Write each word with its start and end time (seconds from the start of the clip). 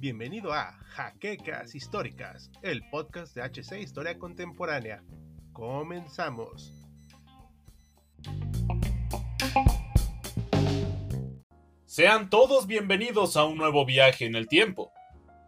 Bienvenido 0.00 0.52
a 0.52 0.72
Jaquecas 0.88 1.76
Históricas, 1.76 2.50
el 2.62 2.82
podcast 2.90 3.36
de 3.36 3.42
HC 3.42 3.80
Historia 3.80 4.18
Contemporánea. 4.18 5.04
Comenzamos. 5.52 6.72
Sean 11.86 12.28
todos 12.28 12.66
bienvenidos 12.66 13.36
a 13.36 13.44
un 13.44 13.56
nuevo 13.56 13.86
viaje 13.86 14.26
en 14.26 14.34
el 14.34 14.48
tiempo. 14.48 14.90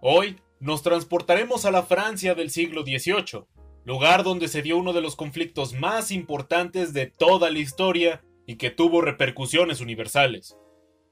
Hoy 0.01 0.37
nos 0.61 0.82
transportaremos 0.82 1.64
a 1.64 1.73
la 1.73 1.82
Francia 1.82 2.37
del 2.37 2.51
siglo 2.51 2.82
XVIII, 2.82 3.46
lugar 3.85 4.23
donde 4.23 4.46
se 4.46 4.62
dio 4.62 4.79
uno 4.79 4.93
de 4.93 5.01
los 5.01 5.17
conflictos 5.17 5.73
más 5.73 6.12
importantes 6.12 6.93
de 6.93 7.07
toda 7.07 7.51
la 7.51 7.59
historia 7.59 8.23
y 8.51 8.57
que 8.57 8.73
tuvo 8.73 9.01
repercusiones 9.01 9.80
universales. 9.80 10.56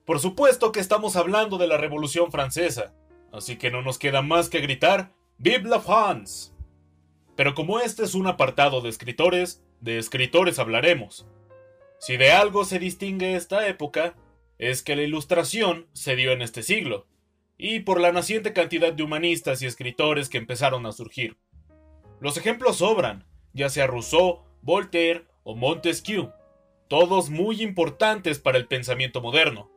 Por 0.05 0.19
supuesto 0.19 0.73
que 0.73 0.81
estamos 0.81 1.15
hablando 1.15 1.57
de 1.57 1.69
la 1.69 1.77
Revolución 1.77 2.33
Francesa, 2.33 2.97
así 3.33 3.55
que 3.55 3.71
no 3.71 3.81
nos 3.81 3.97
queda 3.97 4.23
más 4.23 4.49
que 4.49 4.59
gritar 4.59 5.13
¡Vive 5.37 5.69
la 5.69 5.79
France! 5.79 6.51
Pero 7.37 7.55
como 7.55 7.79
este 7.79 8.03
es 8.03 8.17
un 8.17 8.27
apartado 8.27 8.81
de 8.81 8.89
escritores, 8.89 9.63
de 9.81 9.99
escritores 9.99 10.59
hablaremos. 10.59 11.29
Si 12.01 12.17
de 12.17 12.33
algo 12.33 12.65
se 12.65 12.81
distingue 12.81 13.37
esta 13.37 13.69
época, 13.69 14.17
es 14.59 14.83
que 14.83 14.97
la 14.97 15.03
ilustración 15.03 15.87
se 15.93 16.17
dio 16.17 16.33
en 16.33 16.43
este 16.43 16.65
siglo, 16.65 17.07
y 17.57 17.81
por 17.81 18.01
la 18.01 18.11
naciente 18.11 18.53
cantidad 18.53 18.93
de 18.93 19.05
humanistas 19.05 19.63
y 19.63 19.67
escritores 19.67 20.29
que 20.29 20.39
empezaron 20.39 20.87
a 20.87 20.93
surgir. 20.93 21.37
Los 22.19 22.37
ejemplos 22.37 22.79
sobran, 22.79 23.29
ya 23.53 23.71
sea 23.71 23.87
Rousseau, 23.87 24.43
Voltaire 24.61 25.29
o 25.45 25.55
Montesquieu, 25.55 26.33
todos 26.89 27.31
muy 27.31 27.63
importantes 27.63 28.39
para 28.39 28.59
el 28.59 28.67
pensamiento 28.67 29.21
moderno. 29.21 29.71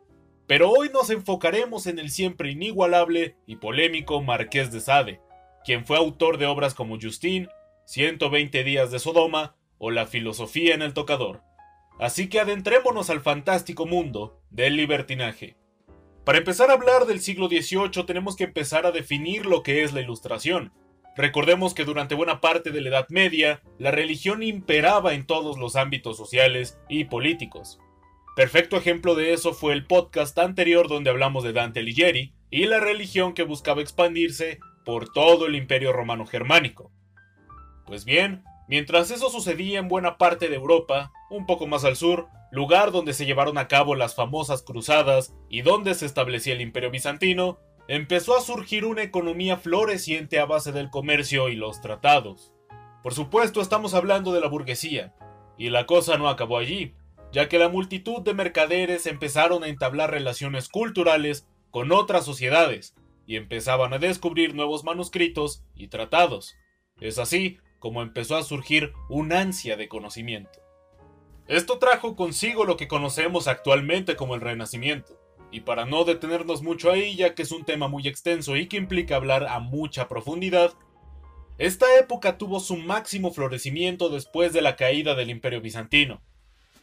Pero 0.48 0.70
hoy 0.70 0.90
nos 0.90 1.09
enfocaremos 1.09 1.88
en 1.88 2.00
el 2.00 2.09
siempre 2.09 2.52
inigualable 2.52 3.36
y 3.45 3.58
polémico 3.58 4.22
Marqués 4.22 4.72
de 4.72 4.80
Sade, 4.80 5.22
quien 5.64 5.86
fue 5.86 5.98
autor 5.98 6.38
de 6.38 6.45
obras 6.45 6.73
como 6.73 7.00
Justine, 7.00 7.48
120 7.86 8.64
días 8.64 8.92
de 8.92 9.00
Sodoma 9.00 9.56
o 9.78 9.92
La 9.92 10.08
filosofía 10.08 10.73
en 10.73 10.81
el 10.81 10.94
tocador. 10.94 11.42
Así 12.00 12.30
que 12.30 12.40
adentrémonos 12.40 13.09
al 13.09 13.22
fantástico 13.22 13.86
mundo 13.86 14.42
del 14.50 14.75
libertinaje. 14.75 15.58
Para 16.23 16.38
empezar 16.38 16.70
a 16.70 16.73
hablar 16.73 17.06
del 17.06 17.20
siglo 17.20 17.48
XVIII 17.48 18.06
tenemos 18.06 18.36
que 18.36 18.46
empezar 18.46 18.86
a 18.86 18.92
definir 18.92 19.46
lo 19.46 19.64
que 19.64 19.84
es 19.84 19.94
la 19.94 20.02
ilustración, 20.02 20.72
Recordemos 21.16 21.73
que 21.73 21.84
durante 21.84 22.16
buena 22.16 22.40
parte 22.40 22.72
de 22.72 22.81
la 22.81 22.90
Edad 22.90 23.08
Media, 23.09 23.62
la 23.78 23.92
religión 23.92 24.44
imperaba 24.44 25.14
en 25.14 25.26
todos 25.26 25.58
los 25.58 25.76
ámbitos 25.76 26.16
sociales 26.16 26.80
y 26.88 27.06
políticos. 27.06 27.80
Perfecto 28.36 28.78
ejemplo 28.78 29.14
de 29.14 29.34
eso 29.34 29.53
fue 29.53 29.73
el 29.73 29.86
podcast 29.86 30.38
anterior 30.40 30.88
donde 30.88 31.09
hablamos 31.09 31.44
de 31.44 31.52
Dante 31.52 31.81
Alighieri 31.81 32.34
y 32.50 32.66
la 32.66 32.80
religión 32.80 33.34
que 33.34 33.44
buscaba 33.44 33.81
expandirse 33.81 34.59
por 34.86 35.12
todo 35.12 35.48
el 35.48 35.56
imperio 35.56 35.92
romano 35.92 36.26
germánico. 36.26 36.92
Pues 37.86 38.06
bien, 38.06 38.44
mientras 38.70 39.12
eso 39.12 39.30
sucedía 39.30 39.80
en 39.80 39.90
buena 39.90 40.18
parte 40.18 40.48
de 40.48 40.56
Europa, 40.56 41.12
un 41.30 41.46
poco 41.46 41.68
más 41.68 41.84
al 41.84 41.98
sur, 41.98 42.28
lugar 42.52 42.92
donde 42.92 43.14
se 43.14 43.25
llevaron 43.25 43.58
a 43.58 43.68
cabo 43.68 43.96
las 43.96 44.16
famosas 44.16 44.64
cruzadas 44.64 45.34
y 45.50 45.62
donde 45.62 45.94
se 45.94 46.06
establecía 46.06 46.53
el 46.53 46.62
imperio 46.62 46.90
bizantino, 46.90 47.59
empezó 47.94 48.38
a 48.38 48.42
surgir 48.42 48.86
una 48.86 49.03
economía 49.03 49.58
floreciente 49.58 50.39
a 50.39 50.45
base 50.45 50.72
del 50.72 50.89
comercio 50.89 51.50
y 51.50 51.58
los 51.58 51.81
tratados. 51.81 52.53
Por 53.03 53.14
supuesto 53.14 53.59
estamos 53.59 53.94
hablando 53.94 54.31
de 54.31 54.39
la 54.39 54.47
burguesía, 54.47 55.14
y 55.58 55.72
la 55.72 55.86
cosa 55.86 56.17
no 56.17 56.30
acabó 56.30 56.58
allí, 56.58 56.95
ya 57.34 57.50
que 57.50 57.59
la 57.59 57.67
multitud 57.67 58.22
de 58.22 58.34
mercaderes 58.34 59.08
empezaron 59.08 59.66
a 59.66 59.67
entablar 59.67 60.09
relaciones 60.09 60.69
culturales 60.69 61.50
con 61.69 61.92
otras 61.92 62.23
sociedades, 62.23 62.95
y 63.25 63.36
empezaban 63.36 63.92
a 63.92 64.00
descubrir 64.00 64.56
nuevos 64.56 64.85
manuscritos 64.85 65.66
y 65.75 65.90
tratados. 65.90 66.56
Es 67.02 67.19
así 67.19 67.58
como 67.79 68.03
empezó 68.03 68.38
a 68.38 68.44
surgir 68.44 68.94
un 69.09 69.34
ansia 69.34 69.75
de 69.75 69.90
conocimiento. 69.90 70.62
Esto 71.46 71.78
trajo 71.78 72.16
consigo 72.16 72.63
lo 72.63 72.78
que 72.78 72.88
conocemos 72.88 73.50
actualmente 73.50 74.16
como 74.16 74.35
el 74.35 74.40
Renacimiento, 74.40 75.21
y 75.51 75.62
para 75.62 75.85
no 75.85 76.06
detenernos 76.06 76.63
mucho 76.63 76.91
ahí, 76.91 77.16
ya 77.16 77.35
que 77.35 77.44
es 77.44 77.51
un 77.51 77.66
tema 77.66 77.88
muy 77.88 78.07
extenso 78.07 78.56
y 78.56 78.67
que 78.67 78.78
implica 78.78 79.16
hablar 79.16 79.45
a 79.47 79.59
mucha 79.59 80.07
profundidad, 80.07 80.73
esta 81.57 82.00
época 82.00 82.38
tuvo 82.38 82.59
su 82.59 82.78
máximo 82.78 83.31
florecimiento 83.31 84.09
después 84.09 84.53
de 84.53 84.61
la 84.61 84.75
caída 84.75 85.13
del 85.13 85.29
Imperio 85.29 85.61
Bizantino. 85.61 86.22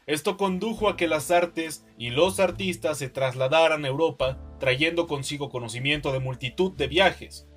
Esto 0.06 0.36
condujo 0.36 0.88
a 0.88 0.96
que 0.96 1.08
las 1.08 1.30
artes 1.30 1.84
y 1.98 2.10
los 2.10 2.40
artistas 2.40 2.98
se 2.98 3.08
trasladaran 3.08 3.84
a 3.84 3.88
Europa, 3.88 4.38
trayendo 4.60 5.06
consigo 5.06 5.50
conocimiento 5.50 6.12
de 6.12 6.20
multitud 6.20 6.72
de 6.72 6.86
viajes. 6.86 7.48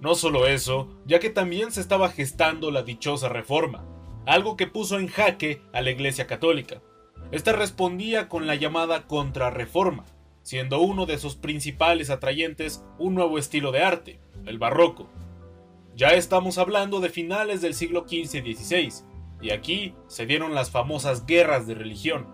No 0.00 0.14
solo 0.14 0.46
eso, 0.46 0.88
ya 1.06 1.18
que 1.18 1.30
también 1.30 1.72
se 1.72 1.80
estaba 1.80 2.08
gestando 2.10 2.70
la 2.70 2.82
dichosa 2.82 3.28
reforma, 3.28 3.84
algo 4.26 4.56
que 4.56 4.66
puso 4.66 4.98
en 4.98 5.08
jaque 5.08 5.60
a 5.72 5.80
la 5.80 5.90
Iglesia 5.90 6.26
Católica. 6.26 6.82
Esta 7.32 7.52
respondía 7.52 8.28
con 8.28 8.46
la 8.46 8.54
llamada 8.54 9.06
contrarreforma, 9.06 10.04
siendo 10.42 10.80
uno 10.80 11.06
de 11.06 11.18
sus 11.18 11.34
principales 11.34 12.08
atrayentes 12.08 12.84
un 12.98 13.14
nuevo 13.14 13.38
estilo 13.38 13.72
de 13.72 13.82
arte, 13.82 14.20
el 14.46 14.58
barroco. 14.58 15.08
Ya 15.96 16.10
estamos 16.10 16.58
hablando 16.58 17.00
de 17.00 17.08
finales 17.08 17.62
del 17.62 17.74
siglo 17.74 18.06
XV 18.08 18.46
y 18.46 18.54
XVI, 18.54 18.92
y 19.40 19.50
aquí 19.50 19.94
se 20.06 20.26
dieron 20.26 20.54
las 20.54 20.70
famosas 20.70 21.26
guerras 21.26 21.66
de 21.66 21.74
religión. 21.74 22.28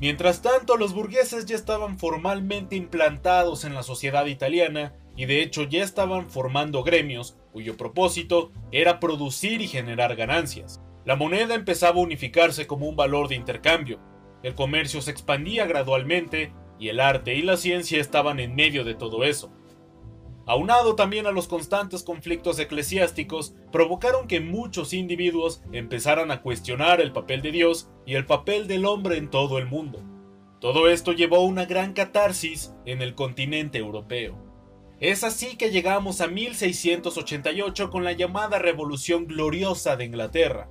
Mientras 0.00 0.40
tanto, 0.40 0.76
los 0.76 0.94
burgueses 0.94 1.44
ya 1.44 1.54
estaban 1.54 1.98
formalmente 1.98 2.74
implantados 2.74 3.64
en 3.64 3.74
la 3.74 3.82
sociedad 3.82 4.26
italiana 4.26 4.94
y 5.14 5.26
de 5.26 5.42
hecho 5.42 5.64
ya 5.64 5.84
estaban 5.84 6.30
formando 6.30 6.82
gremios 6.82 7.36
cuyo 7.52 7.76
propósito 7.76 8.50
era 8.72 8.98
producir 8.98 9.60
y 9.60 9.68
generar 9.68 10.16
ganancias. 10.16 10.80
La 11.04 11.16
moneda 11.16 11.54
empezaba 11.54 11.98
a 11.98 12.02
unificarse 12.02 12.66
como 12.66 12.88
un 12.88 12.96
valor 12.96 13.28
de 13.28 13.34
intercambio, 13.34 14.00
el 14.42 14.54
comercio 14.54 15.00
se 15.00 15.10
expandía 15.10 15.66
gradualmente 15.66 16.52
y 16.78 16.88
el 16.88 17.00
arte 17.00 17.34
y 17.34 17.42
la 17.42 17.56
ciencia 17.56 18.00
estaban 18.00 18.40
en 18.40 18.54
medio 18.54 18.84
de 18.84 18.94
todo 18.94 19.24
eso. 19.24 19.52
Aunado 20.46 20.96
también 20.96 21.26
a 21.26 21.30
los 21.30 21.46
constantes 21.46 22.02
conflictos 22.02 22.58
eclesiásticos, 22.58 23.54
provocaron 23.70 24.26
que 24.26 24.40
muchos 24.40 24.92
individuos 24.92 25.62
empezaran 25.72 26.32
a 26.32 26.42
cuestionar 26.42 27.00
el 27.00 27.12
papel 27.12 27.42
de 27.42 27.52
Dios 27.52 27.88
y 28.04 28.14
el 28.14 28.26
papel 28.26 28.66
del 28.66 28.84
hombre 28.84 29.18
en 29.18 29.30
todo 29.30 29.58
el 29.58 29.66
mundo. 29.66 30.02
Todo 30.60 30.88
esto 30.88 31.12
llevó 31.12 31.36
a 31.36 31.44
una 31.44 31.64
gran 31.64 31.92
catarsis 31.92 32.74
en 32.86 33.02
el 33.02 33.14
continente 33.14 33.78
europeo. 33.78 34.36
Es 34.98 35.24
así 35.24 35.56
que 35.56 35.70
llegamos 35.70 36.20
a 36.20 36.28
1688 36.28 37.90
con 37.90 38.04
la 38.04 38.12
llamada 38.12 38.58
Revolución 38.58 39.26
Gloriosa 39.26 39.96
de 39.96 40.04
Inglaterra, 40.04 40.68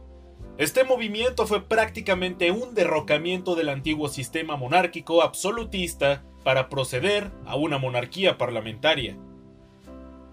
este 0.61 0.83
movimiento 0.83 1.47
fue 1.47 1.67
prácticamente 1.67 2.51
un 2.51 2.75
derrocamiento 2.75 3.55
del 3.55 3.67
antiguo 3.67 4.09
sistema 4.09 4.57
monárquico 4.57 5.23
absolutista 5.23 6.23
para 6.43 6.69
proceder 6.69 7.31
a 7.47 7.55
una 7.55 7.79
monarquía 7.79 8.37
parlamentaria. 8.37 9.17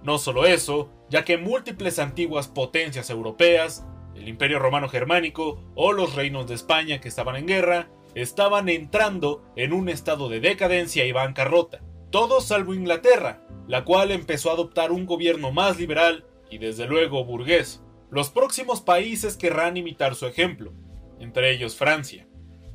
No 0.02 0.18
solo 0.18 0.44
eso, 0.44 0.90
ya 1.08 1.24
que 1.24 1.38
múltiples 1.38 1.98
antiguas 1.98 2.46
potencias 2.46 3.08
europeas, 3.08 3.86
el 4.14 4.28
Imperio 4.28 4.58
Romano 4.58 4.90
Germánico 4.90 5.62
o 5.74 5.92
los 5.92 6.14
reinos 6.14 6.46
de 6.46 6.56
España 6.56 7.00
que 7.00 7.08
estaban 7.08 7.36
en 7.36 7.46
guerra, 7.46 7.88
estaban 8.14 8.68
entrando 8.68 9.42
en 9.56 9.72
un 9.72 9.88
estado 9.88 10.28
de 10.28 10.40
decadencia 10.40 11.06
y 11.06 11.12
bancarrota, 11.12 11.80
todos 12.10 12.44
salvo 12.44 12.74
Inglaterra, 12.74 13.40
la 13.66 13.86
cual 13.86 14.10
empezó 14.10 14.50
a 14.50 14.52
adoptar 14.52 14.92
un 14.92 15.06
gobierno 15.06 15.52
más 15.52 15.78
liberal 15.78 16.26
y 16.50 16.58
desde 16.58 16.86
luego 16.86 17.24
burgués. 17.24 17.82
Los 18.10 18.30
próximos 18.30 18.80
países 18.80 19.36
querrán 19.36 19.76
imitar 19.76 20.14
su 20.14 20.26
ejemplo, 20.26 20.72
entre 21.20 21.52
ellos 21.52 21.76
Francia. 21.76 22.26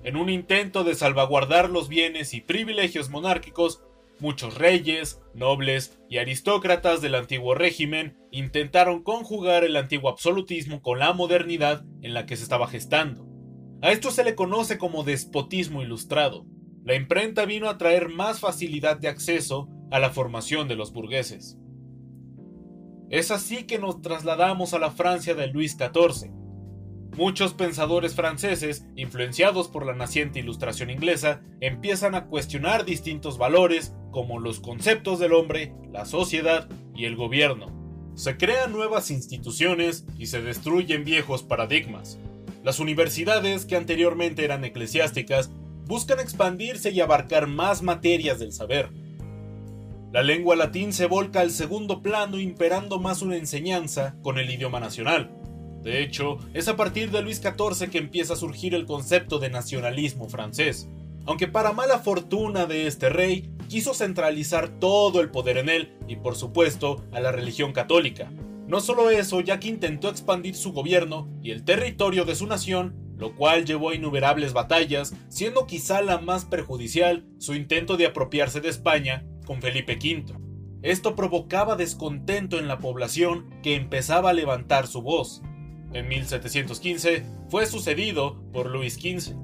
En 0.04 0.16
un 0.16 0.30
intento 0.30 0.84
de 0.84 0.94
salvaguardar 0.94 1.70
los 1.70 1.88
bienes 1.88 2.34
y 2.34 2.42
privilegios 2.42 3.10
monárquicos, 3.10 3.82
muchos 4.20 4.58
reyes, 4.58 5.22
nobles 5.34 6.00
y 6.08 6.20
aristócratas 6.20 7.02
del 7.02 7.16
antiguo 7.16 7.56
régimen 7.56 8.16
intentaron 8.32 9.02
conjugar 9.02 9.64
el 9.64 9.76
antiguo 9.76 10.10
absolutismo 10.10 10.82
con 10.82 11.00
la 11.00 11.14
modernidad 11.14 11.84
en 12.02 12.14
la 12.14 12.26
que 12.26 12.38
se 12.38 12.44
estaba 12.44 12.68
gestando. 12.68 13.26
A 13.82 13.92
esto 13.92 14.12
se 14.12 14.24
le 14.24 14.36
conoce 14.36 14.78
como 14.78 15.04
despotismo 15.04 15.82
ilustrado. 15.82 16.46
La 16.84 16.96
imprenta 16.96 17.46
vino 17.46 17.70
a 17.70 17.78
traer 17.78 18.10
más 18.10 18.40
facilidad 18.40 18.98
de 18.98 19.08
acceso 19.08 19.68
a 19.90 20.00
la 20.00 20.12
formación 20.12 20.68
de 20.68 20.76
los 20.76 20.94
burgueses. 20.94 21.58
Es 23.10 23.32
así 23.32 23.64
que 23.64 23.80
nos 23.80 24.02
trasladamos 24.02 24.74
a 24.74 24.80
la 24.80 24.92
Francia 24.92 25.36
de 25.36 25.48
Luis 25.48 25.78
XIV. 25.78 26.32
Muchos 27.16 27.54
pensadores 27.54 28.16
franceses, 28.16 28.88
influenciados 28.96 29.68
por 29.68 29.86
la 29.86 29.94
naciente 29.94 30.40
ilustración 30.40 30.90
inglesa, 30.90 31.42
empiezan 31.62 32.16
a 32.16 32.26
cuestionar 32.26 32.86
distintos 32.86 33.38
valores 33.38 33.94
como 34.12 34.40
los 34.40 34.60
conceptos 34.60 35.20
del 35.20 35.34
hombre, 35.34 35.76
la 35.92 36.06
sociedad 36.06 36.68
y 36.96 37.06
el 37.06 37.16
gobierno. 37.16 37.68
Se 38.16 38.38
crean 38.38 38.72
nuevas 38.72 39.12
instituciones 39.12 40.06
y 40.18 40.26
se 40.28 40.42
destruyen 40.42 41.04
viejos 41.04 41.44
paradigmas. 41.44 42.20
Las 42.64 42.80
universidades, 42.80 43.66
que 43.66 43.76
anteriormente 43.76 44.44
eran 44.44 44.64
eclesiásticas, 44.64 45.52
buscan 45.86 46.20
expandirse 46.20 46.92
y 46.92 47.02
abarcar 47.02 47.48
más 47.48 47.84
materias 47.84 48.40
del 48.40 48.54
saber. 48.54 48.90
La 50.14 50.22
lengua 50.22 50.56
latín 50.56 50.94
se 50.94 51.08
volca 51.08 51.42
al 51.42 51.50
segundo 51.50 52.04
plano 52.04 52.40
imperando 52.40 53.00
más 53.00 53.24
una 53.24 53.36
enseñanza 53.36 54.16
con 54.22 54.38
el 54.38 54.52
idioma 54.52 54.80
nacional. 54.80 55.32
De 55.82 56.04
hecho, 56.04 56.38
es 56.54 56.68
a 56.68 56.76
partir 56.76 57.10
de 57.10 57.24
Luis 57.24 57.42
XIV 57.42 57.90
que 57.90 57.98
empieza 57.98 58.34
a 58.34 58.36
surgir 58.36 58.76
el 58.76 58.86
concepto 58.86 59.40
de 59.40 59.50
nacionalismo 59.50 60.30
francés, 60.30 60.88
aunque 61.26 61.48
para 61.48 61.74
mala 61.74 61.98
fortuna 61.98 62.68
de 62.68 62.86
este 62.86 63.10
rey, 63.10 63.50
quiso 63.68 63.96
centralizar 63.96 64.70
todo 64.80 65.20
el 65.20 65.32
poder 65.32 65.58
en 65.58 65.70
él 65.70 65.92
y 66.08 66.16
por 66.18 66.36
supuesto 66.36 67.04
a 67.12 67.20
la 67.20 67.32
religión 67.32 67.74
católica. 67.74 68.32
No 68.68 68.82
solo 68.82 69.10
eso, 69.10 69.42
ya 69.42 69.60
que 69.60 69.70
intentó 69.70 70.10
expandir 70.10 70.54
su 70.54 70.74
gobierno 70.74 71.28
y 71.42 71.50
el 71.50 71.64
territorio 71.64 72.24
de 72.24 72.36
su 72.36 72.46
nación 72.46 73.02
lo 73.18 73.36
cual 73.36 73.64
llevó 73.64 73.92
a 73.92 73.96
innumerables 73.96 74.54
batallas, 74.54 75.14
siendo 75.30 75.66
quizá 75.66 76.02
la 76.02 76.18
más 76.18 76.46
perjudicial 76.46 77.26
su 77.38 77.54
intento 77.54 77.96
de 77.96 78.08
apropiarse 78.08 78.60
de 78.60 78.70
España 78.70 79.24
con 79.46 79.62
Felipe 79.62 79.96
V. 79.96 80.34
Esto 80.82 81.16
provocaba 81.16 81.76
descontento 81.76 82.60
en 82.60 82.68
la 82.68 82.80
población 82.80 83.50
que 83.64 83.76
empezaba 83.76 84.32
a 84.32 84.34
levantar 84.34 84.88
su 84.88 85.02
voz. 85.02 85.42
En 85.94 86.08
1715 86.08 87.26
fue 87.50 87.66
sucedido 87.66 88.42
por 88.52 88.70
Luis 88.70 88.96
XV. 88.96 89.36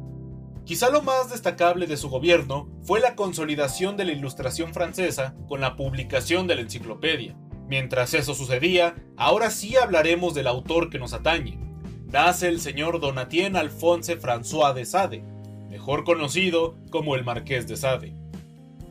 Quizá 0.66 0.90
lo 0.90 1.02
más 1.02 1.32
destacable 1.32 1.88
de 1.88 1.98
su 1.98 2.10
gobierno 2.10 2.70
fue 2.84 3.00
la 3.00 3.16
consolidación 3.16 3.98
de 3.98 4.06
la 4.06 4.12
ilustración 4.12 4.74
francesa 4.74 5.36
con 5.48 5.62
la 5.62 5.76
publicación 5.76 6.46
de 6.46 6.56
la 6.56 6.62
enciclopedia. 6.62 7.38
Mientras 7.68 8.14
eso 8.14 8.34
sucedía, 8.34 8.96
ahora 9.16 9.50
sí 9.50 9.76
hablaremos 9.78 10.34
del 10.34 10.48
autor 10.48 10.90
que 10.90 11.00
nos 11.00 11.14
atañe, 11.14 11.60
nace 12.12 12.48
el 12.48 12.60
señor 12.60 13.00
Donatien 13.00 13.56
Alphonse 13.56 14.20
François 14.20 14.74
de 14.74 14.86
Sade, 14.86 15.24
mejor 15.70 16.04
conocido 16.04 16.76
como 16.90 17.16
el 17.16 17.24
Marqués 17.24 17.68
de 17.68 17.78
Sade. 17.78 18.14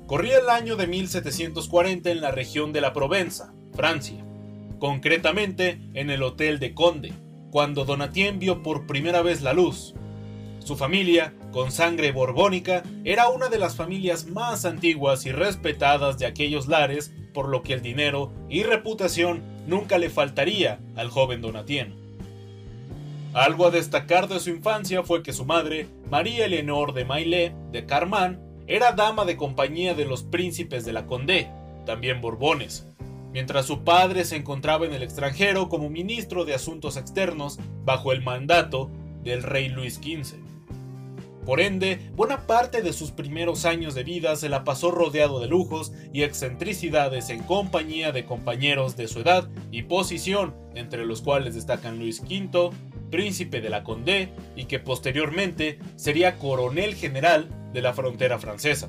Corría 0.08 0.38
el 0.38 0.48
año 0.48 0.76
de 0.76 0.86
1740 0.86 2.10
en 2.10 2.22
la 2.22 2.30
región 2.30 2.72
de 2.72 2.80
la 2.80 2.94
Provenza, 2.94 3.52
Francia, 3.74 4.24
concretamente 4.78 5.82
en 5.92 6.08
el 6.08 6.22
Hotel 6.22 6.58
de 6.60 6.72
Conde, 6.72 7.12
cuando 7.50 7.84
Donatien 7.84 8.38
vio 8.38 8.62
por 8.62 8.86
primera 8.86 9.20
vez 9.20 9.42
la 9.42 9.52
luz. 9.52 9.94
Su 10.60 10.78
familia, 10.78 11.34
con 11.52 11.70
sangre 11.72 12.10
borbónica, 12.10 12.84
era 13.04 13.28
una 13.28 13.50
de 13.50 13.58
las 13.58 13.76
familias 13.76 14.26
más 14.26 14.64
antiguas 14.64 15.26
y 15.26 15.32
respetadas 15.32 16.18
de 16.18 16.24
aquellos 16.24 16.68
lares, 16.68 17.12
por 17.34 17.50
lo 17.50 17.62
que 17.62 17.74
el 17.74 17.82
dinero 17.82 18.32
y 18.48 18.62
reputación 18.62 19.42
nunca 19.66 19.98
le 19.98 20.08
faltaría 20.08 20.80
al 20.96 21.10
joven 21.10 21.42
Donatien. 21.42 21.94
Algo 23.34 23.66
a 23.66 23.70
destacar 23.70 24.26
de 24.26 24.40
su 24.40 24.48
infancia 24.48 25.02
fue 25.02 25.22
que 25.22 25.34
su 25.34 25.44
madre, 25.44 25.86
María 26.10 26.46
Eleonor 26.46 26.94
de 26.94 27.04
Maillet 27.04 27.52
de 27.72 27.84
Carman, 27.84 28.47
era 28.68 28.92
dama 28.92 29.24
de 29.24 29.38
compañía 29.38 29.94
de 29.94 30.04
los 30.04 30.22
príncipes 30.22 30.84
de 30.84 30.92
la 30.92 31.06
Condé, 31.06 31.50
también 31.86 32.20
Borbones, 32.20 32.86
mientras 33.32 33.64
su 33.64 33.82
padre 33.82 34.26
se 34.26 34.36
encontraba 34.36 34.84
en 34.84 34.92
el 34.92 35.02
extranjero 35.02 35.70
como 35.70 35.88
ministro 35.88 36.44
de 36.44 36.54
Asuntos 36.54 36.98
Externos 36.98 37.58
bajo 37.86 38.12
el 38.12 38.22
mandato 38.22 38.90
del 39.24 39.42
rey 39.42 39.70
Luis 39.70 39.94
XV. 39.94 40.36
Por 41.46 41.60
ende, 41.60 42.10
buena 42.14 42.46
parte 42.46 42.82
de 42.82 42.92
sus 42.92 43.10
primeros 43.10 43.64
años 43.64 43.94
de 43.94 44.04
vida 44.04 44.36
se 44.36 44.50
la 44.50 44.64
pasó 44.64 44.90
rodeado 44.90 45.40
de 45.40 45.46
lujos 45.46 45.94
y 46.12 46.22
excentricidades 46.22 47.30
en 47.30 47.42
compañía 47.42 48.12
de 48.12 48.26
compañeros 48.26 48.98
de 48.98 49.08
su 49.08 49.20
edad 49.20 49.48
y 49.72 49.84
posición, 49.84 50.54
entre 50.74 51.06
los 51.06 51.22
cuales 51.22 51.54
destacan 51.54 51.98
Luis 51.98 52.20
V, 52.20 52.70
príncipe 53.08 53.60
de 53.60 53.70
la 53.70 53.84
Condé 53.84 54.30
y 54.56 54.64
que 54.64 54.78
posteriormente 54.78 55.78
sería 55.96 56.36
coronel 56.38 56.94
general 56.94 57.48
de 57.72 57.82
la 57.82 57.94
frontera 57.94 58.38
francesa. 58.38 58.88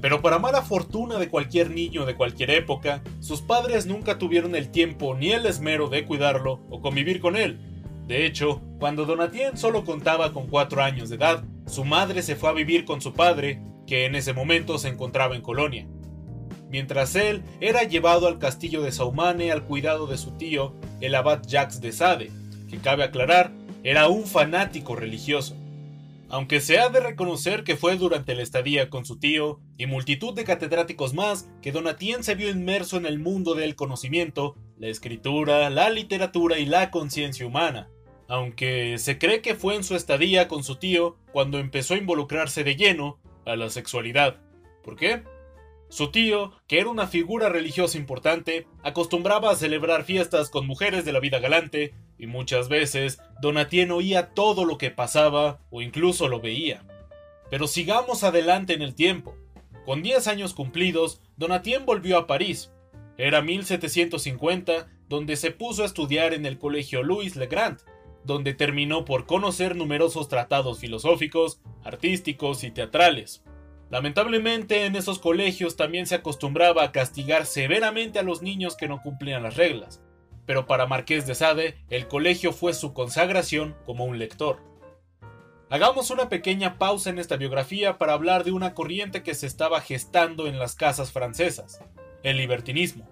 Pero 0.00 0.22
para 0.22 0.38
mala 0.38 0.62
fortuna 0.62 1.18
de 1.18 1.28
cualquier 1.28 1.70
niño 1.70 2.06
de 2.06 2.14
cualquier 2.14 2.50
época, 2.50 3.02
sus 3.20 3.40
padres 3.40 3.86
nunca 3.86 4.18
tuvieron 4.18 4.54
el 4.54 4.70
tiempo 4.70 5.14
ni 5.14 5.32
el 5.32 5.46
esmero 5.46 5.88
de 5.88 6.04
cuidarlo 6.04 6.60
o 6.70 6.80
convivir 6.80 7.20
con 7.20 7.36
él. 7.36 7.58
De 8.06 8.24
hecho, 8.24 8.62
cuando 8.78 9.04
Donatien 9.04 9.58
solo 9.58 9.84
contaba 9.84 10.32
con 10.32 10.46
cuatro 10.46 10.82
años 10.82 11.08
de 11.08 11.16
edad, 11.16 11.44
su 11.66 11.84
madre 11.84 12.22
se 12.22 12.36
fue 12.36 12.48
a 12.48 12.54
vivir 12.54 12.84
con 12.84 13.00
su 13.00 13.12
padre, 13.12 13.60
que 13.86 14.06
en 14.06 14.14
ese 14.14 14.32
momento 14.32 14.78
se 14.78 14.88
encontraba 14.88 15.34
en 15.34 15.42
Colonia. 15.42 15.86
Mientras 16.70 17.16
él 17.16 17.42
era 17.60 17.82
llevado 17.82 18.28
al 18.28 18.38
castillo 18.38 18.82
de 18.82 18.92
Saumane 18.92 19.50
al 19.50 19.64
cuidado 19.64 20.06
de 20.06 20.18
su 20.18 20.32
tío, 20.32 20.74
el 21.00 21.14
abad 21.14 21.42
Jacques 21.46 21.80
de 21.80 21.92
Sade, 21.92 22.30
que 22.68 22.78
cabe 22.78 23.04
aclarar, 23.04 23.52
era 23.82 24.08
un 24.08 24.26
fanático 24.26 24.96
religioso. 24.96 25.56
Aunque 26.30 26.60
se 26.60 26.78
ha 26.78 26.90
de 26.90 27.00
reconocer 27.00 27.64
que 27.64 27.76
fue 27.76 27.96
durante 27.96 28.34
la 28.34 28.42
estadía 28.42 28.90
con 28.90 29.06
su 29.06 29.18
tío 29.18 29.60
y 29.78 29.86
multitud 29.86 30.34
de 30.34 30.44
catedráticos 30.44 31.14
más 31.14 31.48
que 31.62 31.72
Donatien 31.72 32.22
se 32.22 32.34
vio 32.34 32.50
inmerso 32.50 32.98
en 32.98 33.06
el 33.06 33.18
mundo 33.18 33.54
del 33.54 33.76
conocimiento, 33.76 34.54
la 34.76 34.88
escritura, 34.88 35.70
la 35.70 35.88
literatura 35.88 36.58
y 36.58 36.66
la 36.66 36.90
conciencia 36.90 37.46
humana, 37.46 37.88
aunque 38.28 38.98
se 38.98 39.16
cree 39.16 39.40
que 39.40 39.54
fue 39.54 39.74
en 39.74 39.84
su 39.84 39.96
estadía 39.96 40.48
con 40.48 40.64
su 40.64 40.76
tío 40.76 41.16
cuando 41.32 41.58
empezó 41.58 41.94
a 41.94 41.98
involucrarse 41.98 42.62
de 42.62 42.76
lleno 42.76 43.18
a 43.46 43.56
la 43.56 43.70
sexualidad. 43.70 44.36
¿Por 44.84 44.96
qué? 44.96 45.22
Su 45.88 46.10
tío, 46.10 46.52
que 46.66 46.80
era 46.80 46.90
una 46.90 47.06
figura 47.06 47.48
religiosa 47.48 47.96
importante, 47.96 48.66
acostumbraba 48.82 49.50
a 49.50 49.56
celebrar 49.56 50.04
fiestas 50.04 50.50
con 50.50 50.66
mujeres 50.66 51.06
de 51.06 51.12
la 51.12 51.20
vida 51.20 51.38
galante, 51.38 51.94
y 52.18 52.26
muchas 52.26 52.68
veces 52.68 53.20
Donatien 53.40 53.90
oía 53.92 54.30
todo 54.34 54.64
lo 54.64 54.76
que 54.76 54.90
pasaba 54.90 55.60
o 55.70 55.82
incluso 55.82 56.28
lo 56.28 56.40
veía. 56.40 56.82
Pero 57.50 57.66
sigamos 57.66 58.24
adelante 58.24 58.74
en 58.74 58.82
el 58.82 58.94
tiempo. 58.94 59.34
Con 59.86 60.02
10 60.02 60.26
años 60.26 60.52
cumplidos, 60.52 61.22
Donatien 61.36 61.86
volvió 61.86 62.18
a 62.18 62.26
París. 62.26 62.72
Era 63.16 63.40
1750, 63.40 64.88
donde 65.08 65.36
se 65.36 65.50
puso 65.50 65.82
a 65.82 65.86
estudiar 65.86 66.34
en 66.34 66.44
el 66.44 66.58
colegio 66.58 67.02
Louis 67.02 67.36
Le 67.36 67.46
Grand, 67.46 67.80
donde 68.24 68.52
terminó 68.52 69.04
por 69.04 69.24
conocer 69.24 69.74
numerosos 69.76 70.28
tratados 70.28 70.80
filosóficos, 70.80 71.60
artísticos 71.82 72.64
y 72.64 72.70
teatrales. 72.70 73.42
Lamentablemente 73.90 74.84
en 74.84 74.96
esos 74.96 75.18
colegios 75.18 75.76
también 75.76 76.06
se 76.06 76.16
acostumbraba 76.16 76.82
a 76.82 76.92
castigar 76.92 77.46
severamente 77.46 78.18
a 78.18 78.22
los 78.22 78.42
niños 78.42 78.76
que 78.76 78.88
no 78.88 79.00
cumplían 79.00 79.42
las 79.42 79.56
reglas, 79.56 80.02
pero 80.48 80.66
para 80.66 80.86
Marqués 80.86 81.26
de 81.26 81.34
Sade 81.34 81.76
el 81.90 82.08
colegio 82.08 82.54
fue 82.54 82.72
su 82.72 82.94
consagración 82.94 83.76
como 83.84 84.06
un 84.06 84.18
lector. 84.18 84.60
Hagamos 85.68 86.10
una 86.10 86.30
pequeña 86.30 86.78
pausa 86.78 87.10
en 87.10 87.18
esta 87.18 87.36
biografía 87.36 87.98
para 87.98 88.14
hablar 88.14 88.44
de 88.44 88.52
una 88.52 88.72
corriente 88.72 89.22
que 89.22 89.34
se 89.34 89.46
estaba 89.46 89.82
gestando 89.82 90.46
en 90.46 90.58
las 90.58 90.74
casas 90.74 91.12
francesas, 91.12 91.84
el 92.22 92.38
libertinismo. 92.38 93.06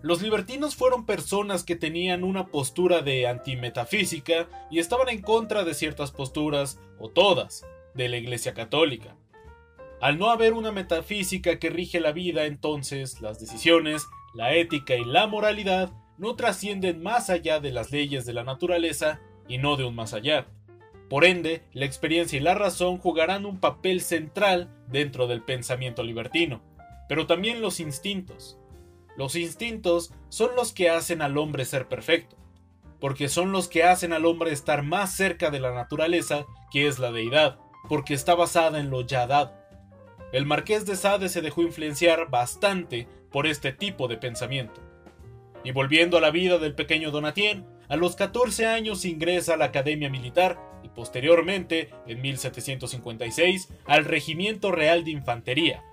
Los 0.00 0.22
libertinos 0.22 0.74
fueron 0.74 1.04
personas 1.04 1.62
que 1.62 1.76
tenían 1.76 2.24
una 2.24 2.46
postura 2.46 3.02
de 3.02 3.26
antimetafísica 3.26 4.48
y 4.70 4.78
estaban 4.78 5.10
en 5.10 5.20
contra 5.20 5.64
de 5.64 5.74
ciertas 5.74 6.10
posturas, 6.10 6.80
o 6.98 7.10
todas, 7.10 7.66
de 7.92 8.08
la 8.08 8.16
Iglesia 8.16 8.54
Católica. 8.54 9.14
Al 10.00 10.18
no 10.18 10.30
haber 10.30 10.54
una 10.54 10.72
metafísica 10.72 11.58
que 11.58 11.68
rige 11.68 12.00
la 12.00 12.12
vida, 12.12 12.46
entonces 12.46 13.20
las 13.20 13.38
decisiones, 13.38 14.06
la 14.32 14.54
ética 14.54 14.96
y 14.96 15.04
la 15.04 15.26
moralidad 15.26 15.92
no 16.22 16.36
trascienden 16.36 17.02
más 17.02 17.30
allá 17.30 17.58
de 17.58 17.72
las 17.72 17.90
leyes 17.90 18.24
de 18.24 18.32
la 18.32 18.44
naturaleza 18.44 19.20
y 19.48 19.58
no 19.58 19.76
de 19.76 19.82
un 19.82 19.96
más 19.96 20.14
allá. 20.14 20.46
Por 21.10 21.24
ende, 21.24 21.64
la 21.72 21.84
experiencia 21.84 22.38
y 22.38 22.40
la 22.40 22.54
razón 22.54 22.98
jugarán 22.98 23.44
un 23.44 23.58
papel 23.58 24.00
central 24.00 24.72
dentro 24.86 25.26
del 25.26 25.42
pensamiento 25.42 26.04
libertino, 26.04 26.62
pero 27.08 27.26
también 27.26 27.60
los 27.60 27.80
instintos. 27.80 28.56
Los 29.16 29.34
instintos 29.34 30.14
son 30.28 30.54
los 30.54 30.72
que 30.72 30.90
hacen 30.90 31.22
al 31.22 31.36
hombre 31.36 31.64
ser 31.64 31.88
perfecto, 31.88 32.36
porque 33.00 33.28
son 33.28 33.50
los 33.50 33.66
que 33.66 33.82
hacen 33.82 34.12
al 34.12 34.24
hombre 34.24 34.52
estar 34.52 34.84
más 34.84 35.12
cerca 35.12 35.50
de 35.50 35.58
la 35.58 35.74
naturaleza, 35.74 36.46
que 36.70 36.86
es 36.86 37.00
la 37.00 37.10
deidad, 37.10 37.58
porque 37.88 38.14
está 38.14 38.36
basada 38.36 38.78
en 38.78 38.90
lo 38.90 39.00
ya 39.00 39.26
dado. 39.26 39.54
El 40.32 40.46
marqués 40.46 40.86
de 40.86 40.94
Sade 40.94 41.28
se 41.28 41.42
dejó 41.42 41.62
influenciar 41.62 42.30
bastante 42.30 43.08
por 43.32 43.48
este 43.48 43.72
tipo 43.72 44.06
de 44.06 44.18
pensamiento. 44.18 44.91
Y 45.64 45.72
volviendo 45.72 46.18
a 46.18 46.20
la 46.20 46.30
vida 46.30 46.58
del 46.58 46.74
pequeño 46.74 47.10
Donatien, 47.10 47.66
a 47.88 47.96
los 47.96 48.16
14 48.16 48.66
años 48.66 49.04
ingresa 49.04 49.54
a 49.54 49.56
la 49.56 49.66
Academia 49.66 50.10
Militar 50.10 50.58
y 50.82 50.88
posteriormente, 50.88 51.90
en 52.06 52.20
1756, 52.20 53.68
al 53.86 54.04
Regimiento 54.04 54.72
Real 54.72 55.04
de 55.04 55.12
Infantería. 55.12 55.84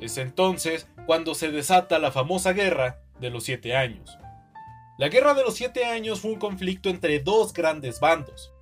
Es 0.00 0.18
entonces 0.18 0.88
cuando 1.06 1.34
se 1.34 1.50
desata 1.50 1.98
la 1.98 2.12
famosa 2.12 2.52
Guerra 2.52 3.00
de 3.20 3.30
los 3.30 3.44
Siete 3.44 3.76
Años. 3.76 4.18
La 4.98 5.08
Guerra 5.08 5.34
de 5.34 5.42
los 5.42 5.54
Siete 5.54 5.84
Años 5.84 6.20
fue 6.20 6.32
un 6.32 6.38
conflicto 6.38 6.88
entre 6.88 7.18
dos 7.20 7.52
grandes 7.52 8.00
bandos, 8.00 8.52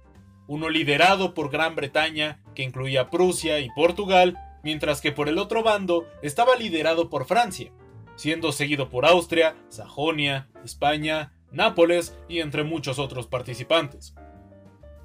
uno 0.47 0.69
liderado 0.69 1.35
por 1.35 1.51
Gran 1.51 1.77
Bretaña, 1.77 2.41
que 2.55 2.63
incluía 2.63 3.11
Prusia 3.11 3.61
y 3.61 3.69
Portugal, 3.71 4.39
mientras 4.63 5.01
que 5.01 5.13
por 5.13 5.29
el 5.29 5.39
otro 5.39 5.63
bando 5.63 6.07
estaba 6.23 6.57
liderado 6.57 7.11
por 7.11 7.27
Francia, 7.27 7.71
siendo 8.17 8.53
seguido 8.53 8.89
por 8.89 9.07
Austria, 9.07 9.57
Sajonia, 9.69 10.49
España, 10.65 11.33
Nápoles 11.53 12.17
y 12.29 12.41
entre 12.41 12.65
muchos 12.65 12.99
otros 12.99 13.27
participantes. 13.27 14.15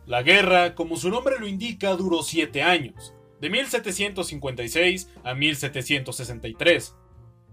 La 0.05 0.23
guerra, 0.23 0.75
como 0.75 0.95
su 0.95 1.09
nombre 1.09 1.35
lo 1.37 1.47
indica, 1.47 1.93
duró 1.95 2.23
siete 2.23 2.63
años, 2.63 3.13
de 3.41 3.49
1756 3.49 5.09
a 5.25 5.33
1763. 5.33 6.95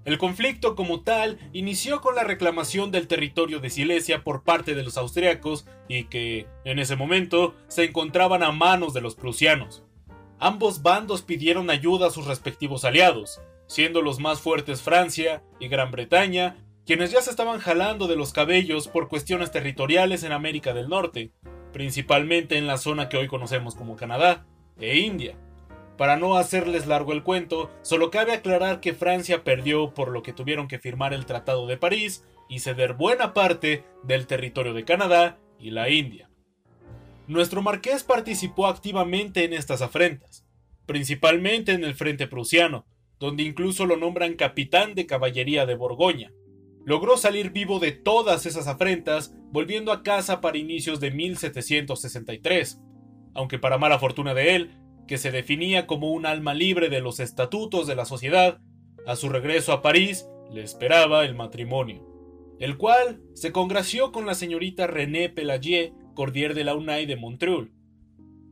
El 0.04 0.18
conflicto 0.18 0.76
como 0.76 1.00
tal 1.00 1.38
inició 1.52 2.00
con 2.00 2.14
la 2.14 2.24
reclamación 2.24 2.90
del 2.90 3.08
territorio 3.08 3.58
de 3.58 3.70
Silesia 3.70 4.22
por 4.22 4.44
parte 4.44 4.74
de 4.74 4.82
los 4.82 4.98
austriacos 4.98 5.66
y 5.88 6.04
que, 6.04 6.46
en 6.64 6.78
ese 6.78 6.94
momento, 6.94 7.54
se 7.68 7.84
encontraban 7.84 8.42
a 8.42 8.52
manos 8.52 8.92
de 8.94 9.00
los 9.00 9.14
prusianos. 9.14 9.82
Ambos 10.38 10.82
bandos 10.82 11.22
pidieron 11.22 11.70
ayuda 11.70 12.08
a 12.08 12.10
sus 12.10 12.26
respectivos 12.26 12.84
aliados, 12.84 13.40
siendo 13.66 14.02
los 14.02 14.20
más 14.20 14.40
fuertes 14.40 14.82
Francia 14.82 15.42
y 15.60 15.68
Gran 15.68 15.90
Bretaña, 15.90 16.56
quienes 16.86 17.10
ya 17.10 17.22
se 17.22 17.30
estaban 17.30 17.60
jalando 17.60 18.06
de 18.06 18.16
los 18.16 18.32
cabellos 18.32 18.88
por 18.88 19.08
cuestiones 19.08 19.50
territoriales 19.50 20.22
en 20.22 20.32
América 20.32 20.74
del 20.74 20.88
Norte, 20.88 21.32
principalmente 21.72 22.58
en 22.58 22.66
la 22.66 22.78
zona 22.78 23.08
que 23.08 23.16
hoy 23.16 23.26
conocemos 23.26 23.74
como 23.74 23.96
Canadá, 23.96 24.46
e 24.78 24.98
India. 24.98 25.36
Para 25.96 26.16
no 26.16 26.36
hacerles 26.36 26.86
largo 26.86 27.12
el 27.12 27.22
cuento, 27.22 27.70
solo 27.82 28.10
cabe 28.10 28.32
aclarar 28.32 28.80
que 28.80 28.94
Francia 28.94 29.44
perdió 29.44 29.94
por 29.94 30.10
lo 30.10 30.22
que 30.22 30.32
tuvieron 30.32 30.66
que 30.66 30.80
firmar 30.80 31.14
el 31.14 31.24
Tratado 31.24 31.66
de 31.66 31.76
París 31.76 32.24
y 32.48 32.58
ceder 32.58 32.94
buena 32.94 33.32
parte 33.32 33.84
del 34.02 34.26
territorio 34.26 34.74
de 34.74 34.84
Canadá 34.84 35.38
y 35.58 35.70
la 35.70 35.88
India. 35.88 36.28
Nuestro 37.26 37.62
marqués 37.62 38.02
participó 38.02 38.66
activamente 38.66 39.44
en 39.44 39.52
estas 39.52 39.82
afrentas, 39.82 40.44
principalmente 40.84 41.72
en 41.72 41.84
el 41.84 41.94
frente 41.94 42.26
prusiano, 42.26 42.86
donde 43.18 43.42
incluso 43.42 43.86
lo 43.86 43.96
nombran 43.96 44.34
capitán 44.34 44.94
de 44.94 45.06
caballería 45.06 45.66
de 45.66 45.74
Borgoña. 45.74 46.32
Logró 46.84 47.16
salir 47.16 47.50
vivo 47.50 47.78
de 47.78 47.92
todas 47.92 48.46
esas 48.46 48.66
afrentas, 48.66 49.34
volviendo 49.50 49.92
a 49.92 50.02
casa 50.02 50.40
para 50.40 50.58
inicios 50.58 51.00
de 51.00 51.10
1763, 51.10 52.80
aunque 53.34 53.58
para 53.58 53.78
mala 53.78 53.98
fortuna 53.98 54.34
de 54.34 54.54
él, 54.54 54.70
que 55.06 55.18
se 55.18 55.30
definía 55.30 55.86
como 55.86 56.12
un 56.12 56.26
alma 56.26 56.54
libre 56.54 56.88
de 56.88 57.00
los 57.00 57.20
estatutos 57.20 57.86
de 57.86 57.96
la 57.96 58.04
sociedad, 58.04 58.60
a 59.06 59.16
su 59.16 59.28
regreso 59.28 59.72
a 59.72 59.82
París 59.82 60.26
le 60.52 60.62
esperaba 60.62 61.24
el 61.24 61.34
matrimonio, 61.34 62.06
el 62.58 62.76
cual 62.76 63.22
se 63.34 63.52
congració 63.52 64.12
con 64.12 64.26
la 64.26 64.34
señorita 64.34 64.86
René 64.86 65.28
Pelagier, 65.28 65.92
cordier 66.14 66.54
de 66.54 66.64
la 66.64 66.74
UNAI 66.74 67.06
de 67.06 67.16
Montreuil. 67.16 67.72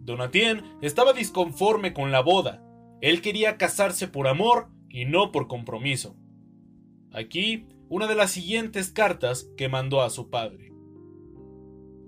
Donatien 0.00 0.62
estaba 0.82 1.12
disconforme 1.12 1.92
con 1.92 2.10
la 2.10 2.20
boda. 2.20 2.62
Él 3.02 3.20
quería 3.20 3.58
casarse 3.58 4.08
por 4.08 4.28
amor 4.28 4.68
y 4.88 5.04
no 5.04 5.32
por 5.32 5.48
compromiso. 5.48 6.16
Aquí 7.10 7.66
una 7.88 8.06
de 8.06 8.14
las 8.14 8.30
siguientes 8.30 8.90
cartas 8.90 9.50
que 9.56 9.68
mandó 9.68 10.00
a 10.00 10.08
su 10.08 10.30
padre. 10.30 10.72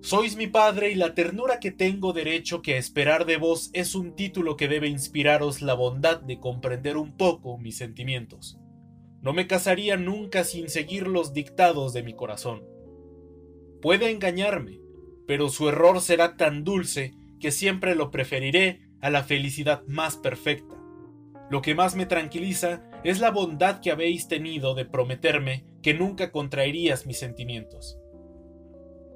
Sois 0.00 0.36
mi 0.36 0.46
padre 0.46 0.92
y 0.92 0.94
la 0.94 1.14
ternura 1.14 1.60
que 1.60 1.72
tengo 1.72 2.12
derecho 2.12 2.62
que 2.62 2.76
esperar 2.76 3.26
de 3.26 3.38
vos 3.38 3.70
es 3.72 3.94
un 3.94 4.14
título 4.14 4.56
que 4.56 4.68
debe 4.68 4.86
inspiraros 4.86 5.62
la 5.62 5.74
bondad 5.74 6.20
de 6.20 6.38
comprender 6.38 6.96
un 6.96 7.16
poco 7.16 7.58
mis 7.58 7.76
sentimientos. 7.76 8.56
No 9.20 9.32
me 9.32 9.46
casaría 9.46 9.96
nunca 9.96 10.44
sin 10.44 10.68
seguir 10.68 11.08
los 11.08 11.32
dictados 11.32 11.92
de 11.92 12.02
mi 12.02 12.14
corazón. 12.14 12.62
Puede 13.82 14.10
engañarme, 14.10 14.78
pero 15.26 15.48
su 15.48 15.68
error 15.68 16.00
será 16.00 16.36
tan 16.36 16.62
dulce 16.62 17.14
que 17.40 17.50
siempre 17.50 17.96
lo 17.96 18.10
preferiré 18.10 18.88
a 19.00 19.10
la 19.10 19.24
felicidad 19.24 19.82
más 19.86 20.16
perfecta. 20.16 20.83
Lo 21.54 21.62
que 21.62 21.76
más 21.76 21.94
me 21.94 22.04
tranquiliza 22.04 22.82
es 23.04 23.20
la 23.20 23.30
bondad 23.30 23.80
que 23.80 23.92
habéis 23.92 24.26
tenido 24.26 24.75
de 24.75 24.84
prometerme 24.84 25.64
que 25.82 25.94
nunca 25.94 26.32
contraerías 26.32 27.06
mis 27.06 27.20
sentimientos 27.20 27.96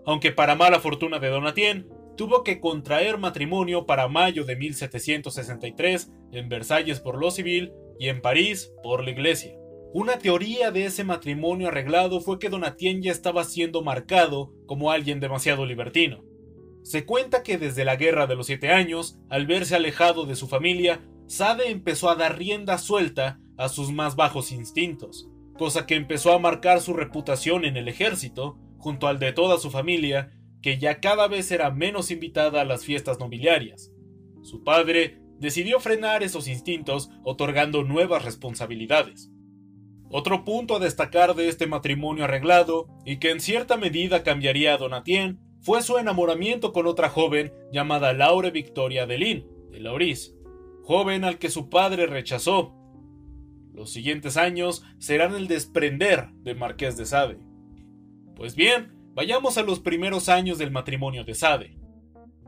aunque 0.08 0.32
para 0.32 0.54
mala 0.54 0.80
fortuna 0.80 1.18
de 1.18 1.28
Donatien, 1.28 1.86
tuvo 2.16 2.42
que 2.42 2.60
contraer 2.60 3.18
matrimonio 3.18 3.84
para 3.84 4.08
mayo 4.08 4.46
de 4.46 4.56
1763 4.56 6.10
en 6.32 6.48
Versalles 6.48 7.00
por 7.00 7.18
lo 7.18 7.30
civil 7.30 7.74
y 7.98 8.08
en 8.08 8.22
París 8.22 8.72
por 8.82 9.04
la 9.04 9.10
iglesia. 9.10 9.52
Una 9.92 10.18
teoría 10.18 10.70
de 10.70 10.86
ese 10.86 11.04
matrimonio 11.04 11.68
arreglado 11.68 12.22
fue 12.22 12.38
que 12.38 12.48
Donatien 12.48 13.02
ya 13.02 13.12
estaba 13.12 13.44
siendo 13.44 13.82
marcado 13.82 14.50
como 14.64 14.92
alguien 14.92 15.20
demasiado 15.20 15.66
libertino. 15.66 16.24
Se 16.84 17.04
cuenta 17.04 17.42
que 17.42 17.58
desde 17.58 17.84
la 17.84 17.96
Guerra 17.96 18.26
de 18.26 18.34
los 18.34 18.46
Siete 18.46 18.70
Años, 18.70 19.18
al 19.28 19.46
verse 19.46 19.76
alejado 19.76 20.24
de 20.24 20.36
su 20.36 20.48
familia, 20.48 21.02
Sade 21.28 21.70
empezó 21.70 22.08
a 22.08 22.14
dar 22.14 22.38
rienda 22.38 22.78
suelta 22.78 23.38
a 23.58 23.68
sus 23.68 23.92
más 23.92 24.16
bajos 24.16 24.50
instintos, 24.50 25.28
cosa 25.58 25.84
que 25.84 25.94
empezó 25.94 26.32
a 26.32 26.38
marcar 26.38 26.80
su 26.80 26.94
reputación 26.94 27.66
en 27.66 27.76
el 27.76 27.86
ejército 27.86 28.58
junto 28.78 29.08
al 29.08 29.18
de 29.18 29.34
toda 29.34 29.58
su 29.58 29.70
familia, 29.70 30.32
que 30.62 30.78
ya 30.78 31.00
cada 31.00 31.28
vez 31.28 31.50
era 31.50 31.70
menos 31.70 32.10
invitada 32.10 32.62
a 32.62 32.64
las 32.64 32.84
fiestas 32.84 33.20
nobiliarias. 33.20 33.92
Su 34.42 34.64
padre 34.64 35.20
decidió 35.38 35.80
frenar 35.80 36.22
esos 36.22 36.48
instintos 36.48 37.10
otorgando 37.24 37.84
nuevas 37.84 38.24
responsabilidades. 38.24 39.30
Otro 40.10 40.46
punto 40.46 40.76
a 40.76 40.78
destacar 40.78 41.34
de 41.34 41.48
este 41.48 41.66
matrimonio 41.66 42.24
arreglado, 42.24 42.88
y 43.04 43.18
que 43.18 43.30
en 43.30 43.40
cierta 43.40 43.76
medida 43.76 44.22
cambiaría 44.22 44.72
a 44.72 44.78
Donatien, 44.78 45.40
fue 45.60 45.82
su 45.82 45.98
enamoramiento 45.98 46.72
con 46.72 46.86
otra 46.86 47.10
joven 47.10 47.52
llamada 47.70 48.14
Laure 48.14 48.50
Victoria 48.50 49.06
Delin, 49.06 49.46
de 49.70 49.80
Lauris, 49.80 50.37
joven 50.88 51.22
al 51.24 51.36
que 51.36 51.50
su 51.50 51.68
padre 51.68 52.06
rechazó. 52.06 52.74
Los 53.74 53.92
siguientes 53.92 54.38
años 54.38 54.82
serán 54.98 55.34
el 55.34 55.46
desprender 55.46 56.30
de 56.44 56.54
Marqués 56.54 56.96
de 56.96 57.04
Sade. 57.04 57.38
Pues 58.34 58.56
bien, 58.56 58.96
vayamos 59.12 59.58
a 59.58 59.62
los 59.62 59.80
primeros 59.80 60.30
años 60.30 60.56
del 60.56 60.70
matrimonio 60.70 61.24
de 61.24 61.34
Sade. 61.34 61.76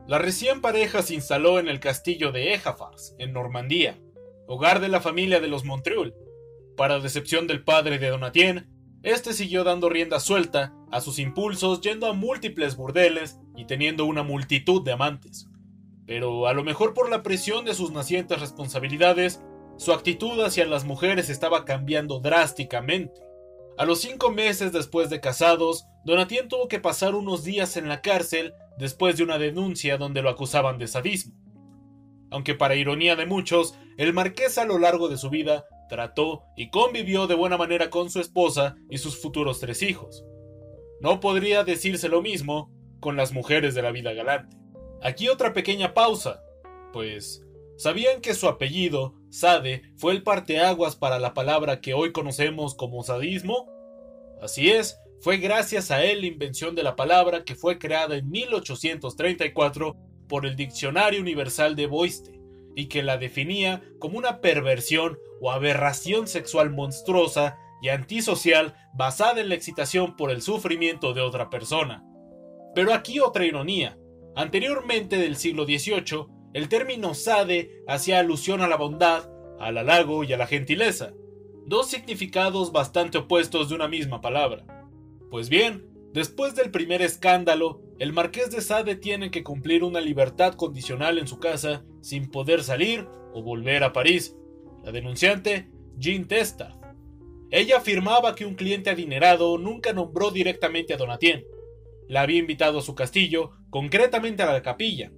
La 0.07 0.17
recién 0.17 0.59
pareja 0.59 1.03
se 1.03 1.13
instaló 1.13 1.59
en 1.59 1.67
el 1.67 1.79
castillo 1.79 2.31
de 2.31 2.55
Ejafars, 2.55 3.15
en 3.19 3.31
Normandía, 3.31 3.99
hogar 4.47 4.79
de 4.79 4.87
la 4.87 5.01
familia 5.01 5.39
de 5.39 5.47
los 5.47 5.63
Montreuil. 5.63 6.15
Para 6.75 6.99
decepción 6.99 7.45
del 7.45 7.63
padre 7.63 7.99
de 7.99 8.09
Donatien, 8.09 8.71
este 9.03 9.33
siguió 9.33 9.63
dando 9.63 9.87
rienda 9.87 10.19
suelta 10.19 10.73
a 10.91 10.99
sus 10.99 11.19
impulsos, 11.19 11.81
yendo 11.81 12.07
a 12.07 12.13
múltiples 12.13 12.75
burdeles 12.75 13.37
y 13.55 13.65
teniendo 13.65 14.05
una 14.05 14.23
multitud 14.23 14.83
de 14.83 14.93
amantes. 14.93 15.50
Pero 16.11 16.47
a 16.47 16.53
lo 16.53 16.65
mejor 16.65 16.93
por 16.93 17.09
la 17.09 17.23
presión 17.23 17.63
de 17.63 17.73
sus 17.73 17.93
nacientes 17.93 18.41
responsabilidades, 18.41 19.41
su 19.77 19.93
actitud 19.93 20.41
hacia 20.41 20.65
las 20.65 20.83
mujeres 20.83 21.29
estaba 21.29 21.63
cambiando 21.63 22.19
drásticamente. 22.19 23.21
A 23.77 23.85
los 23.85 24.01
cinco 24.01 24.29
meses 24.29 24.73
después 24.73 25.09
de 25.09 25.21
casados, 25.21 25.85
Donatien 26.03 26.49
tuvo 26.49 26.67
que 26.67 26.81
pasar 26.81 27.15
unos 27.15 27.45
días 27.45 27.77
en 27.77 27.87
la 27.87 28.01
cárcel 28.01 28.53
después 28.77 29.15
de 29.15 29.23
una 29.23 29.37
denuncia 29.37 29.97
donde 29.97 30.21
lo 30.21 30.29
acusaban 30.29 30.77
de 30.79 30.87
sadismo. 30.87 31.33
Aunque 32.29 32.55
para 32.55 32.75
ironía 32.75 33.15
de 33.15 33.25
muchos, 33.25 33.75
el 33.97 34.11
marqués 34.11 34.57
a 34.57 34.65
lo 34.65 34.79
largo 34.79 35.07
de 35.07 35.15
su 35.15 35.29
vida 35.29 35.63
trató 35.87 36.43
y 36.57 36.71
convivió 36.71 37.27
de 37.27 37.35
buena 37.35 37.55
manera 37.55 37.89
con 37.89 38.09
su 38.09 38.19
esposa 38.19 38.75
y 38.89 38.97
sus 38.97 39.21
futuros 39.21 39.61
tres 39.61 39.81
hijos. 39.81 40.25
No 40.99 41.21
podría 41.21 41.63
decirse 41.63 42.09
lo 42.09 42.21
mismo 42.21 42.69
con 42.99 43.15
las 43.15 43.31
mujeres 43.31 43.75
de 43.75 43.81
la 43.81 43.91
vida 43.91 44.11
galante. 44.11 44.60
Aquí 45.03 45.29
otra 45.29 45.53
pequeña 45.53 45.93
pausa, 45.93 46.43
pues 46.93 47.43
¿sabían 47.75 48.21
que 48.21 48.35
su 48.35 48.47
apellido 48.47 49.15
Sade 49.31 49.81
fue 49.97 50.13
el 50.13 50.21
parteaguas 50.21 50.95
para 50.95 51.17
la 51.17 51.33
palabra 51.33 51.81
que 51.81 51.93
hoy 51.93 52.11
conocemos 52.11 52.75
como 52.75 53.01
sadismo? 53.01 53.67
Así 54.41 54.69
es, 54.69 54.99
fue 55.21 55.37
gracias 55.37 55.89
a 55.89 56.03
él 56.03 56.21
la 56.21 56.27
invención 56.27 56.75
de 56.75 56.83
la 56.83 56.95
palabra 56.95 57.43
que 57.43 57.55
fue 57.55 57.79
creada 57.79 58.15
en 58.15 58.29
1834 58.29 59.95
por 60.27 60.45
el 60.45 60.55
Diccionario 60.55 61.19
Universal 61.19 61.75
de 61.75 61.87
Boiste 61.87 62.39
y 62.75 62.87
que 62.87 63.03
la 63.03 63.17
definía 63.17 63.83
como 63.99 64.17
una 64.17 64.39
perversión 64.39 65.17
o 65.41 65.51
aberración 65.51 66.27
sexual 66.27 66.69
monstruosa 66.69 67.57
y 67.81 67.89
antisocial 67.89 68.75
basada 68.93 69.41
en 69.41 69.49
la 69.49 69.55
excitación 69.55 70.15
por 70.15 70.29
el 70.29 70.41
sufrimiento 70.41 71.13
de 71.13 71.21
otra 71.21 71.49
persona. 71.49 72.03
Pero 72.75 72.93
aquí 72.93 73.19
otra 73.19 73.45
ironía. 73.45 73.97
Anteriormente 74.35 75.17
del 75.17 75.35
siglo 75.35 75.65
XVIII, 75.65 76.27
el 76.53 76.69
término 76.69 77.13
sade 77.13 77.83
hacía 77.87 78.19
alusión 78.19 78.61
a 78.61 78.67
la 78.67 78.77
bondad, 78.77 79.29
al 79.59 79.77
halago 79.77 80.23
y 80.23 80.33
a 80.33 80.37
la 80.37 80.47
gentileza, 80.47 81.13
dos 81.65 81.89
significados 81.89 82.71
bastante 82.71 83.17
opuestos 83.17 83.69
de 83.69 83.75
una 83.75 83.87
misma 83.87 84.21
palabra. 84.21 84.65
Pues 85.29 85.49
bien, 85.49 85.85
después 86.13 86.55
del 86.55 86.71
primer 86.71 87.01
escándalo, 87.01 87.81
el 87.99 88.13
marqués 88.13 88.51
de 88.51 88.61
Sade 88.61 88.95
tiene 88.95 89.31
que 89.31 89.43
cumplir 89.43 89.83
una 89.83 90.01
libertad 90.01 90.55
condicional 90.55 91.17
en 91.17 91.27
su 91.27 91.39
casa 91.39 91.85
sin 92.01 92.31
poder 92.31 92.63
salir 92.63 93.07
o 93.33 93.43
volver 93.43 93.83
a 93.83 93.93
París. 93.93 94.35
La 94.83 94.91
denunciante, 94.91 95.69
Jean 95.97 96.27
Testa. 96.27 96.77
Ella 97.51 97.77
afirmaba 97.77 98.33
que 98.33 98.45
un 98.45 98.55
cliente 98.55 98.89
adinerado 98.89 99.57
nunca 99.57 99.93
nombró 99.93 100.31
directamente 100.31 100.93
a 100.93 100.97
Donatien. 100.97 101.45
La 102.07 102.21
había 102.21 102.39
invitado 102.39 102.79
a 102.79 102.81
su 102.81 102.95
castillo, 102.95 103.51
concretamente 103.71 104.43
a 104.43 104.53
la 104.53 104.61
capilla, 104.61 105.11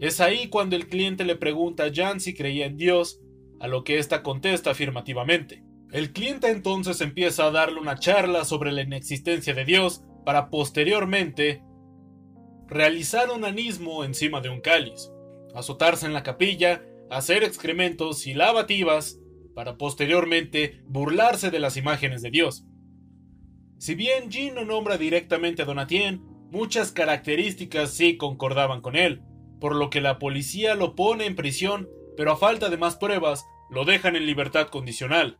es 0.00 0.20
ahí 0.20 0.48
cuando 0.48 0.76
el 0.76 0.88
cliente 0.88 1.24
le 1.24 1.36
pregunta 1.36 1.84
a 1.84 1.90
Jan 1.92 2.20
si 2.20 2.34
creía 2.34 2.66
en 2.66 2.76
Dios, 2.76 3.20
a 3.58 3.66
lo 3.66 3.82
que 3.82 3.98
ésta 3.98 4.22
contesta 4.22 4.70
afirmativamente. 4.70 5.64
El 5.90 6.12
cliente 6.12 6.50
entonces 6.50 7.00
empieza 7.00 7.46
a 7.46 7.50
darle 7.50 7.80
una 7.80 7.98
charla 7.98 8.44
sobre 8.44 8.72
la 8.72 8.82
inexistencia 8.82 9.54
de 9.54 9.64
Dios 9.64 10.04
para 10.26 10.50
posteriormente 10.50 11.62
realizar 12.66 13.30
un 13.30 13.46
anismo 13.46 14.04
encima 14.04 14.42
de 14.42 14.50
un 14.50 14.60
cáliz, 14.60 15.10
azotarse 15.54 16.04
en 16.04 16.12
la 16.12 16.22
capilla 16.22 16.82
hacer 17.10 17.42
excrementos 17.42 18.26
y 18.26 18.34
lavativas 18.34 19.18
para 19.54 19.76
posteriormente 19.76 20.82
burlarse 20.86 21.50
de 21.50 21.58
las 21.58 21.76
imágenes 21.76 22.22
de 22.22 22.30
Dios. 22.30 22.64
Si 23.78 23.94
bien 23.94 24.30
Jean 24.30 24.54
no 24.54 24.64
nombra 24.64 24.98
directamente 24.98 25.62
a 25.62 25.64
Donatien, 25.64 26.22
muchas 26.50 26.92
características 26.92 27.92
sí 27.92 28.16
concordaban 28.16 28.80
con 28.80 28.96
él, 28.96 29.22
por 29.60 29.74
lo 29.74 29.90
que 29.90 30.00
la 30.00 30.18
policía 30.18 30.74
lo 30.74 30.94
pone 30.94 31.26
en 31.26 31.36
prisión, 31.36 31.88
pero 32.16 32.32
a 32.32 32.36
falta 32.36 32.68
de 32.68 32.76
más 32.76 32.96
pruebas, 32.96 33.44
lo 33.70 33.84
dejan 33.84 34.16
en 34.16 34.26
libertad 34.26 34.68
condicional. 34.68 35.38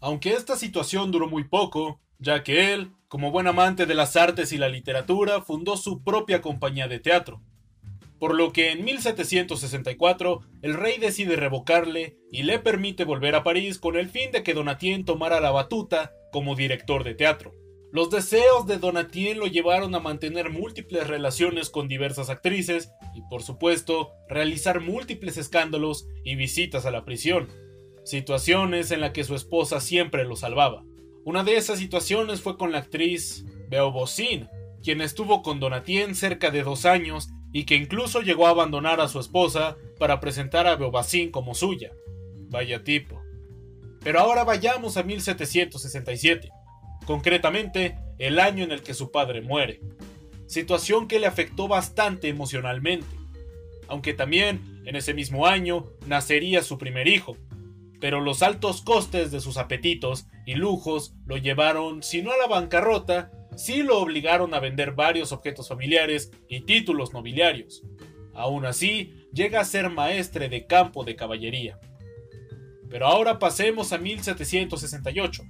Aunque 0.00 0.30
esta 0.32 0.56
situación 0.56 1.10
duró 1.10 1.28
muy 1.28 1.44
poco, 1.44 2.00
ya 2.18 2.42
que 2.42 2.72
él, 2.72 2.92
como 3.08 3.30
buen 3.30 3.46
amante 3.46 3.86
de 3.86 3.94
las 3.94 4.16
artes 4.16 4.52
y 4.52 4.58
la 4.58 4.68
literatura, 4.68 5.42
fundó 5.42 5.76
su 5.76 6.02
propia 6.02 6.40
compañía 6.40 6.88
de 6.88 7.00
teatro. 7.00 7.42
Por 8.18 8.34
lo 8.34 8.52
que 8.52 8.70
en 8.70 8.84
1764 8.84 10.42
el 10.62 10.74
rey 10.74 10.98
decide 10.98 11.36
revocarle 11.36 12.18
y 12.30 12.42
le 12.42 12.58
permite 12.58 13.04
volver 13.04 13.34
a 13.34 13.42
París 13.42 13.78
con 13.78 13.96
el 13.96 14.08
fin 14.10 14.30
de 14.30 14.42
que 14.42 14.52
Donatien 14.52 15.04
tomara 15.04 15.40
la 15.40 15.50
batuta 15.50 16.12
como 16.30 16.54
director 16.54 17.02
de 17.02 17.14
teatro. 17.14 17.54
Los 17.92 18.08
deseos 18.08 18.66
de 18.66 18.78
Donatien 18.78 19.40
lo 19.40 19.46
llevaron 19.46 19.94
a 19.94 20.00
mantener 20.00 20.50
múltiples 20.50 21.08
relaciones 21.08 21.70
con 21.70 21.88
diversas 21.88 22.30
actrices 22.30 22.92
y 23.14 23.22
por 23.22 23.42
supuesto 23.42 24.12
realizar 24.28 24.80
múltiples 24.80 25.36
escándalos 25.36 26.06
y 26.24 26.36
visitas 26.36 26.86
a 26.86 26.92
la 26.92 27.04
prisión, 27.04 27.48
situaciones 28.04 28.92
en 28.92 29.00
las 29.00 29.10
que 29.10 29.24
su 29.24 29.34
esposa 29.34 29.80
siempre 29.80 30.24
lo 30.24 30.36
salvaba. 30.36 30.84
Una 31.24 31.42
de 31.42 31.56
esas 31.56 31.80
situaciones 31.80 32.40
fue 32.40 32.56
con 32.56 32.70
la 32.70 32.78
actriz 32.78 33.44
Beaubocin, 33.68 34.48
quien 34.82 35.00
estuvo 35.00 35.42
con 35.42 35.58
Donatien 35.58 36.14
cerca 36.14 36.50
de 36.50 36.62
dos 36.62 36.86
años 36.86 37.28
y 37.52 37.64
que 37.64 37.74
incluso 37.74 38.20
llegó 38.20 38.46
a 38.46 38.50
abandonar 38.50 39.00
a 39.00 39.08
su 39.08 39.18
esposa 39.18 39.76
para 39.98 40.20
presentar 40.20 40.66
a 40.66 40.76
Beaubassin 40.76 41.30
como 41.30 41.54
suya. 41.54 41.92
Vaya 42.48 42.84
tipo. 42.84 43.20
Pero 44.02 44.20
ahora 44.20 44.44
vayamos 44.44 44.96
a 44.96 45.02
1767, 45.02 46.50
concretamente 47.10 47.98
el 48.18 48.38
año 48.38 48.62
en 48.62 48.70
el 48.70 48.84
que 48.84 48.94
su 48.94 49.10
padre 49.10 49.40
muere, 49.40 49.80
situación 50.46 51.08
que 51.08 51.18
le 51.18 51.26
afectó 51.26 51.66
bastante 51.66 52.28
emocionalmente, 52.28 53.08
aunque 53.88 54.14
también 54.14 54.80
en 54.86 54.94
ese 54.94 55.12
mismo 55.12 55.48
año 55.48 55.86
nacería 56.06 56.62
su 56.62 56.78
primer 56.78 57.08
hijo, 57.08 57.36
pero 58.00 58.20
los 58.20 58.42
altos 58.42 58.80
costes 58.82 59.32
de 59.32 59.40
sus 59.40 59.56
apetitos 59.56 60.26
y 60.46 60.54
lujos 60.54 61.12
lo 61.26 61.36
llevaron, 61.36 62.04
si 62.04 62.22
no 62.22 62.30
a 62.30 62.36
la 62.36 62.46
bancarrota, 62.46 63.32
sí 63.56 63.82
lo 63.82 63.98
obligaron 63.98 64.54
a 64.54 64.60
vender 64.60 64.92
varios 64.92 65.32
objetos 65.32 65.66
familiares 65.66 66.30
y 66.48 66.60
títulos 66.60 67.12
nobiliarios. 67.12 67.82
Aún 68.34 68.66
así, 68.66 69.26
llega 69.32 69.58
a 69.58 69.64
ser 69.64 69.90
maestre 69.90 70.48
de 70.48 70.64
campo 70.68 71.02
de 71.02 71.16
caballería. 71.16 71.76
Pero 72.88 73.08
ahora 73.08 73.40
pasemos 73.40 73.92
a 73.92 73.98
1768, 73.98 75.42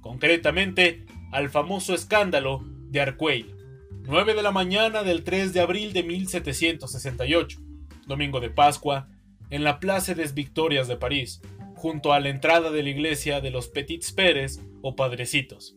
concretamente 0.00 1.06
al 1.32 1.50
famoso 1.50 1.94
escándalo 1.94 2.62
de 2.90 3.00
Arcueil. 3.00 3.54
9 4.02 4.34
de 4.34 4.42
la 4.42 4.52
mañana 4.52 5.02
del 5.02 5.22
3 5.22 5.52
de 5.52 5.60
abril 5.60 5.92
de 5.92 6.02
1768, 6.02 7.60
domingo 8.06 8.40
de 8.40 8.50
Pascua, 8.50 9.08
en 9.50 9.64
la 9.64 9.80
Place 9.80 10.14
des 10.14 10.34
Victorias 10.34 10.88
de 10.88 10.96
París, 10.96 11.42
junto 11.74 12.12
a 12.12 12.20
la 12.20 12.30
entrada 12.30 12.70
de 12.70 12.82
la 12.82 12.88
iglesia 12.90 13.40
de 13.40 13.50
los 13.50 13.68
Petits 13.68 14.12
Pérez 14.12 14.60
o 14.82 14.96
Padrecitos. 14.96 15.76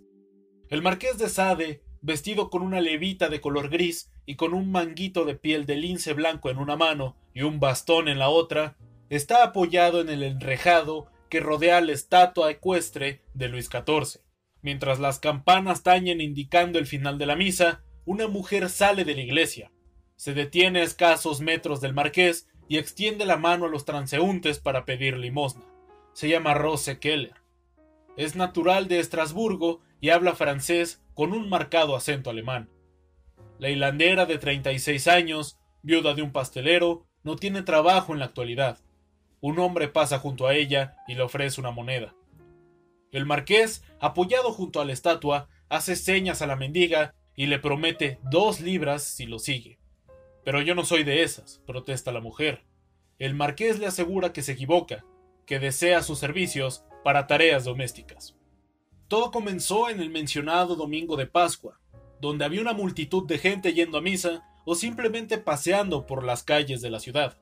El 0.69 0.81
marqués 0.81 1.17
de 1.17 1.29
Sade, 1.29 1.83
vestido 2.01 2.49
con 2.49 2.61
una 2.61 2.81
levita 2.81 3.29
de 3.29 3.41
color 3.41 3.69
gris 3.69 4.11
y 4.25 4.35
con 4.35 4.53
un 4.53 4.71
manguito 4.71 5.25
de 5.25 5.35
piel 5.35 5.65
de 5.65 5.75
lince 5.75 6.13
blanco 6.13 6.49
en 6.49 6.57
una 6.57 6.75
mano 6.75 7.17
y 7.33 7.41
un 7.41 7.59
bastón 7.59 8.07
en 8.07 8.19
la 8.19 8.29
otra, 8.29 8.77
está 9.09 9.43
apoyado 9.43 9.99
en 9.99 10.09
el 10.09 10.23
enrejado 10.23 11.11
que 11.31 11.39
rodea 11.39 11.81
la 11.81 11.93
estatua 11.93 12.51
ecuestre 12.51 13.23
de 13.33 13.47
Luis 13.47 13.65
XIV. 13.67 14.21
Mientras 14.61 14.99
las 14.99 15.17
campanas 15.17 15.81
tañen 15.81 16.21
indicando 16.21 16.77
el 16.77 16.85
final 16.85 17.17
de 17.17 17.25
la 17.25 17.35
misa, 17.35 17.81
una 18.05 18.27
mujer 18.27 18.69
sale 18.69 19.03
de 19.03 19.15
la 19.15 19.21
iglesia. 19.21 19.71
Se 20.15 20.35
detiene 20.35 20.81
a 20.81 20.83
escasos 20.83 21.41
metros 21.41 21.81
del 21.81 21.95
marqués 21.95 22.47
y 22.67 22.77
extiende 22.77 23.25
la 23.25 23.37
mano 23.37 23.65
a 23.65 23.69
los 23.69 23.85
transeúntes 23.85 24.59
para 24.59 24.85
pedir 24.85 25.17
limosna 25.17 25.71
se 26.13 26.29
llama 26.29 26.53
Rose 26.53 26.99
Keller. 26.99 27.35
Es 28.17 28.35
natural 28.35 28.87
de 28.87 28.99
Estrasburgo 28.99 29.81
y 29.99 30.09
habla 30.09 30.35
francés 30.35 31.01
con 31.13 31.33
un 31.33 31.49
marcado 31.49 31.95
acento 31.95 32.29
alemán. 32.29 32.69
La 33.59 33.69
hilandera 33.69 34.25
de 34.25 34.37
36 34.37 35.07
años, 35.07 35.59
viuda 35.81 36.13
de 36.13 36.21
un 36.21 36.31
pastelero, 36.31 37.05
no 37.23 37.35
tiene 37.35 37.61
trabajo 37.61 38.13
en 38.13 38.19
la 38.19 38.25
actualidad. 38.25 38.79
Un 39.41 39.57
hombre 39.57 39.87
pasa 39.87 40.19
junto 40.19 40.47
a 40.47 40.53
ella 40.53 40.95
y 41.07 41.15
le 41.15 41.23
ofrece 41.23 41.59
una 41.59 41.71
moneda. 41.71 42.15
El 43.11 43.25
marqués, 43.25 43.83
apoyado 43.99 44.53
junto 44.53 44.79
a 44.79 44.85
la 44.85 44.93
estatua, 44.93 45.49
hace 45.67 45.95
señas 45.95 46.41
a 46.41 46.47
la 46.47 46.55
mendiga 46.55 47.15
y 47.35 47.47
le 47.47 47.57
promete 47.57 48.19
dos 48.29 48.61
libras 48.61 49.03
si 49.03 49.25
lo 49.25 49.39
sigue. 49.39 49.79
Pero 50.45 50.61
yo 50.61 50.75
no 50.75 50.85
soy 50.85 51.03
de 51.03 51.23
esas, 51.23 51.59
protesta 51.65 52.11
la 52.11 52.21
mujer. 52.21 52.63
El 53.17 53.33
marqués 53.33 53.79
le 53.79 53.87
asegura 53.87 54.31
que 54.31 54.43
se 54.43 54.51
equivoca, 54.53 55.03
que 55.47 55.59
desea 55.59 56.03
sus 56.03 56.19
servicios 56.19 56.85
para 57.03 57.25
tareas 57.25 57.63
domésticas. 57.63 58.35
Todo 59.07 59.31
comenzó 59.31 59.89
en 59.89 59.99
el 59.99 60.11
mencionado 60.11 60.75
domingo 60.75 61.17
de 61.17 61.25
Pascua, 61.25 61.79
donde 62.21 62.45
había 62.45 62.61
una 62.61 62.73
multitud 62.73 63.27
de 63.27 63.39
gente 63.39 63.73
yendo 63.73 63.97
a 63.97 64.01
misa 64.01 64.43
o 64.65 64.75
simplemente 64.75 65.39
paseando 65.39 66.05
por 66.05 66.23
las 66.23 66.43
calles 66.43 66.81
de 66.81 66.91
la 66.91 66.99
ciudad. 66.99 67.40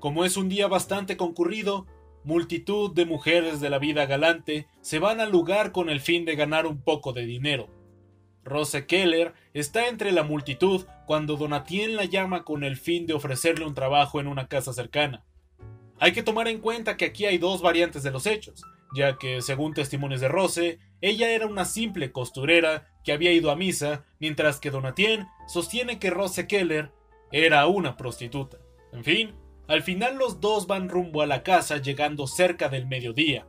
Como 0.00 0.24
es 0.24 0.36
un 0.36 0.48
día 0.48 0.68
bastante 0.68 1.16
concurrido, 1.16 1.86
multitud 2.22 2.92
de 2.92 3.06
mujeres 3.06 3.60
de 3.60 3.70
la 3.70 3.78
vida 3.78 4.04
galante 4.06 4.66
se 4.80 4.98
van 4.98 5.20
al 5.20 5.30
lugar 5.30 5.72
con 5.72 5.88
el 5.88 6.00
fin 6.00 6.24
de 6.24 6.36
ganar 6.36 6.66
un 6.66 6.82
poco 6.82 7.12
de 7.12 7.24
dinero. 7.24 7.68
Rose 8.44 8.86
Keller 8.86 9.34
está 9.54 9.88
entre 9.88 10.12
la 10.12 10.22
multitud 10.22 10.86
cuando 11.06 11.36
Donatien 11.36 11.96
la 11.96 12.04
llama 12.04 12.44
con 12.44 12.62
el 12.62 12.76
fin 12.76 13.06
de 13.06 13.14
ofrecerle 13.14 13.64
un 13.64 13.74
trabajo 13.74 14.20
en 14.20 14.28
una 14.28 14.48
casa 14.48 14.72
cercana. 14.72 15.24
Hay 15.98 16.12
que 16.12 16.22
tomar 16.22 16.46
en 16.46 16.60
cuenta 16.60 16.96
que 16.96 17.06
aquí 17.06 17.24
hay 17.24 17.38
dos 17.38 17.62
variantes 17.62 18.02
de 18.02 18.10
los 18.10 18.26
hechos, 18.26 18.62
ya 18.94 19.18
que, 19.18 19.40
según 19.40 19.72
testimonios 19.72 20.20
de 20.20 20.28
Rose, 20.28 20.78
ella 21.00 21.30
era 21.30 21.46
una 21.46 21.64
simple 21.64 22.12
costurera 22.12 22.86
que 23.02 23.12
había 23.12 23.32
ido 23.32 23.50
a 23.50 23.56
misa, 23.56 24.04
mientras 24.20 24.60
que 24.60 24.70
Donatien 24.70 25.26
sostiene 25.48 25.98
que 25.98 26.10
Rose 26.10 26.46
Keller 26.46 26.92
era 27.32 27.66
una 27.66 27.96
prostituta. 27.96 28.58
En 28.92 29.04
fin, 29.04 29.34
al 29.68 29.82
final 29.82 30.16
los 30.16 30.40
dos 30.40 30.66
van 30.66 30.88
rumbo 30.88 31.22
a 31.22 31.26
la 31.26 31.42
casa 31.42 31.78
llegando 31.78 32.26
cerca 32.26 32.68
del 32.68 32.86
mediodía. 32.86 33.46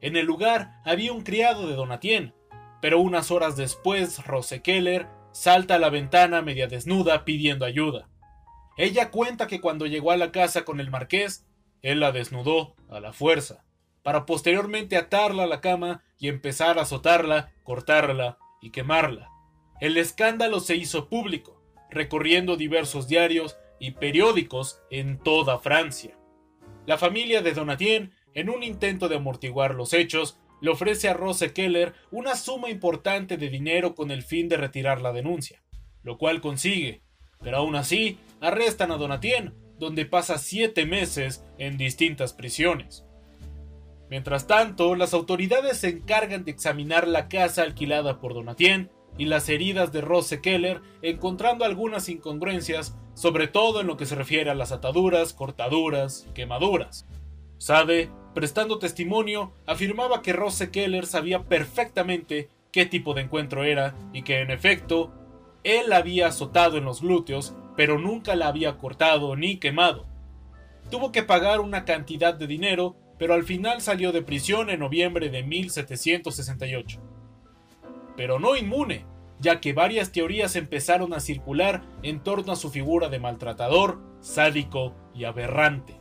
En 0.00 0.16
el 0.16 0.26
lugar 0.26 0.80
había 0.84 1.12
un 1.12 1.22
criado 1.22 1.66
de 1.68 1.74
Donatien, 1.74 2.34
pero 2.82 3.00
unas 3.00 3.30
horas 3.30 3.56
después 3.56 4.24
Rose 4.26 4.62
Keller 4.62 5.08
salta 5.32 5.76
a 5.76 5.78
la 5.78 5.90
ventana 5.90 6.42
media 6.42 6.66
desnuda 6.66 7.24
pidiendo 7.24 7.64
ayuda. 7.64 8.08
Ella 8.76 9.10
cuenta 9.10 9.46
que 9.46 9.60
cuando 9.60 9.86
llegó 9.86 10.10
a 10.10 10.16
la 10.16 10.32
casa 10.32 10.64
con 10.64 10.80
el 10.80 10.90
marqués, 10.90 11.46
él 11.82 12.00
la 12.00 12.12
desnudó 12.12 12.74
a 12.90 13.00
la 13.00 13.12
fuerza, 13.12 13.64
para 14.02 14.26
posteriormente 14.26 14.96
atarla 14.96 15.44
a 15.44 15.46
la 15.46 15.60
cama 15.60 16.02
y 16.18 16.28
empezar 16.28 16.78
a 16.78 16.82
azotarla, 16.82 17.52
cortarla 17.62 18.38
y 18.60 18.70
quemarla. 18.70 19.30
El 19.80 19.96
escándalo 19.96 20.60
se 20.60 20.76
hizo 20.76 21.08
público, 21.08 21.62
recorriendo 21.90 22.56
diversos 22.56 23.08
diarios 23.08 23.56
y 23.78 23.92
periódicos 23.92 24.80
en 24.90 25.18
toda 25.18 25.58
Francia. 25.58 26.18
La 26.86 26.98
familia 26.98 27.42
de 27.42 27.52
Donatien, 27.52 28.12
en 28.34 28.50
un 28.50 28.62
intento 28.62 29.08
de 29.08 29.16
amortiguar 29.16 29.74
los 29.74 29.92
hechos, 29.92 30.38
le 30.60 30.70
ofrece 30.70 31.08
a 31.08 31.14
Rose 31.14 31.52
Keller 31.52 31.94
una 32.10 32.34
suma 32.34 32.70
importante 32.70 33.36
de 33.36 33.48
dinero 33.48 33.94
con 33.94 34.10
el 34.10 34.22
fin 34.22 34.48
de 34.48 34.56
retirar 34.56 35.00
la 35.00 35.12
denuncia, 35.12 35.62
lo 36.02 36.16
cual 36.18 36.40
consigue, 36.40 37.02
pero 37.42 37.58
aún 37.58 37.76
así 37.76 38.18
arrestan 38.40 38.90
a 38.90 38.96
Donatien 38.96 39.54
donde 39.78 40.06
pasa 40.06 40.38
siete 40.38 40.86
meses 40.86 41.44
en 41.58 41.76
distintas 41.76 42.32
prisiones. 42.32 43.04
Mientras 44.08 44.46
tanto, 44.46 44.94
las 44.94 45.14
autoridades 45.14 45.78
se 45.78 45.88
encargan 45.88 46.44
de 46.44 46.52
examinar 46.52 47.08
la 47.08 47.28
casa 47.28 47.62
alquilada 47.62 48.20
por 48.20 48.34
Donatien 48.34 48.90
y 49.18 49.26
las 49.26 49.48
heridas 49.48 49.92
de 49.92 50.00
Rose 50.00 50.40
Keller, 50.40 50.80
encontrando 51.02 51.64
algunas 51.64 52.08
incongruencias, 52.08 52.96
sobre 53.14 53.48
todo 53.48 53.80
en 53.80 53.86
lo 53.86 53.96
que 53.96 54.06
se 54.06 54.14
refiere 54.14 54.50
a 54.50 54.54
las 54.54 54.72
ataduras, 54.72 55.32
cortaduras 55.32 56.26
quemaduras. 56.34 57.06
Sade, 57.58 58.10
prestando 58.34 58.78
testimonio, 58.78 59.52
afirmaba 59.66 60.22
que 60.22 60.32
Rose 60.32 60.70
Keller 60.70 61.06
sabía 61.06 61.44
perfectamente 61.44 62.50
qué 62.72 62.84
tipo 62.84 63.14
de 63.14 63.22
encuentro 63.22 63.64
era 63.64 63.94
y 64.12 64.22
que, 64.22 64.40
en 64.40 64.50
efecto, 64.50 65.12
él 65.64 65.88
la 65.88 65.96
había 65.96 66.28
azotado 66.28 66.76
en 66.76 66.84
los 66.84 67.00
glúteos 67.00 67.54
pero 67.76 67.98
nunca 67.98 68.34
la 68.34 68.48
había 68.48 68.78
cortado 68.78 69.36
ni 69.36 69.58
quemado. 69.58 70.06
Tuvo 70.90 71.12
que 71.12 71.22
pagar 71.22 71.60
una 71.60 71.84
cantidad 71.84 72.34
de 72.34 72.46
dinero, 72.46 72.96
pero 73.18 73.34
al 73.34 73.44
final 73.44 73.80
salió 73.80 74.12
de 74.12 74.22
prisión 74.22 74.70
en 74.70 74.80
noviembre 74.80 75.28
de 75.28 75.42
1768. 75.42 77.00
Pero 78.16 78.38
no 78.38 78.56
inmune, 78.56 79.04
ya 79.38 79.60
que 79.60 79.72
varias 79.72 80.12
teorías 80.12 80.56
empezaron 80.56 81.12
a 81.12 81.20
circular 81.20 81.82
en 82.02 82.20
torno 82.22 82.52
a 82.52 82.56
su 82.56 82.70
figura 82.70 83.08
de 83.08 83.18
maltratador, 83.18 84.00
sádico 84.20 84.94
y 85.14 85.24
aberrante. 85.24 86.00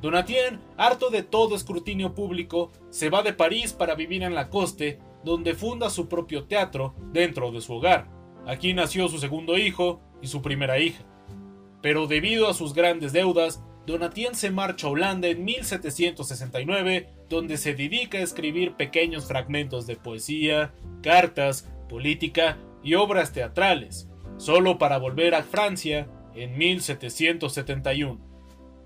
Donatien, 0.00 0.60
harto 0.76 1.10
de 1.10 1.24
todo 1.24 1.56
escrutinio 1.56 2.14
público, 2.14 2.70
se 2.90 3.10
va 3.10 3.22
de 3.22 3.32
París 3.32 3.72
para 3.72 3.96
vivir 3.96 4.22
en 4.22 4.34
la 4.34 4.48
coste, 4.48 5.00
donde 5.24 5.54
funda 5.54 5.90
su 5.90 6.08
propio 6.08 6.44
teatro 6.44 6.94
dentro 7.12 7.50
de 7.50 7.60
su 7.60 7.74
hogar. 7.74 8.08
Aquí 8.46 8.74
nació 8.74 9.08
su 9.08 9.18
segundo 9.18 9.58
hijo 9.58 10.00
y 10.22 10.28
su 10.28 10.40
primera 10.40 10.78
hija. 10.78 11.04
Pero 11.82 12.06
debido 12.06 12.48
a 12.48 12.54
sus 12.54 12.74
grandes 12.74 13.12
deudas, 13.12 13.62
Donatien 13.88 14.34
se 14.34 14.50
marcha 14.50 14.86
a 14.86 14.90
Holanda 14.90 15.28
en 15.28 15.46
1769, 15.46 17.08
donde 17.30 17.56
se 17.56 17.72
dedica 17.72 18.18
a 18.18 18.22
escribir 18.22 18.74
pequeños 18.74 19.26
fragmentos 19.26 19.86
de 19.86 19.96
poesía, 19.96 20.74
cartas, 21.02 21.70
política 21.88 22.58
y 22.84 22.96
obras 22.96 23.32
teatrales, 23.32 24.10
solo 24.36 24.76
para 24.76 24.98
volver 24.98 25.34
a 25.34 25.42
Francia 25.42 26.06
en 26.34 26.58
1771. 26.58 28.20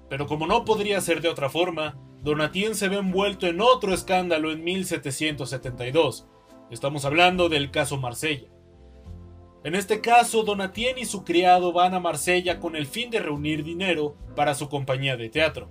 Pero 0.08 0.28
como 0.28 0.46
no 0.46 0.64
podría 0.64 1.00
ser 1.00 1.20
de 1.20 1.30
otra 1.30 1.50
forma, 1.50 1.98
Donatien 2.22 2.76
se 2.76 2.88
ve 2.88 2.98
envuelto 2.98 3.48
en 3.48 3.60
otro 3.60 3.92
escándalo 3.92 4.52
en 4.52 4.62
1772. 4.62 6.28
Estamos 6.70 7.04
hablando 7.04 7.48
del 7.48 7.72
caso 7.72 7.96
Marsella. 7.96 8.52
En 9.64 9.76
este 9.76 10.00
caso, 10.00 10.42
Donatien 10.42 10.98
y 10.98 11.04
su 11.04 11.22
criado 11.22 11.72
van 11.72 11.94
a 11.94 12.00
Marsella 12.00 12.58
con 12.58 12.74
el 12.74 12.86
fin 12.86 13.10
de 13.10 13.20
reunir 13.20 13.62
dinero 13.62 14.16
para 14.34 14.56
su 14.56 14.68
compañía 14.68 15.16
de 15.16 15.28
teatro. 15.28 15.70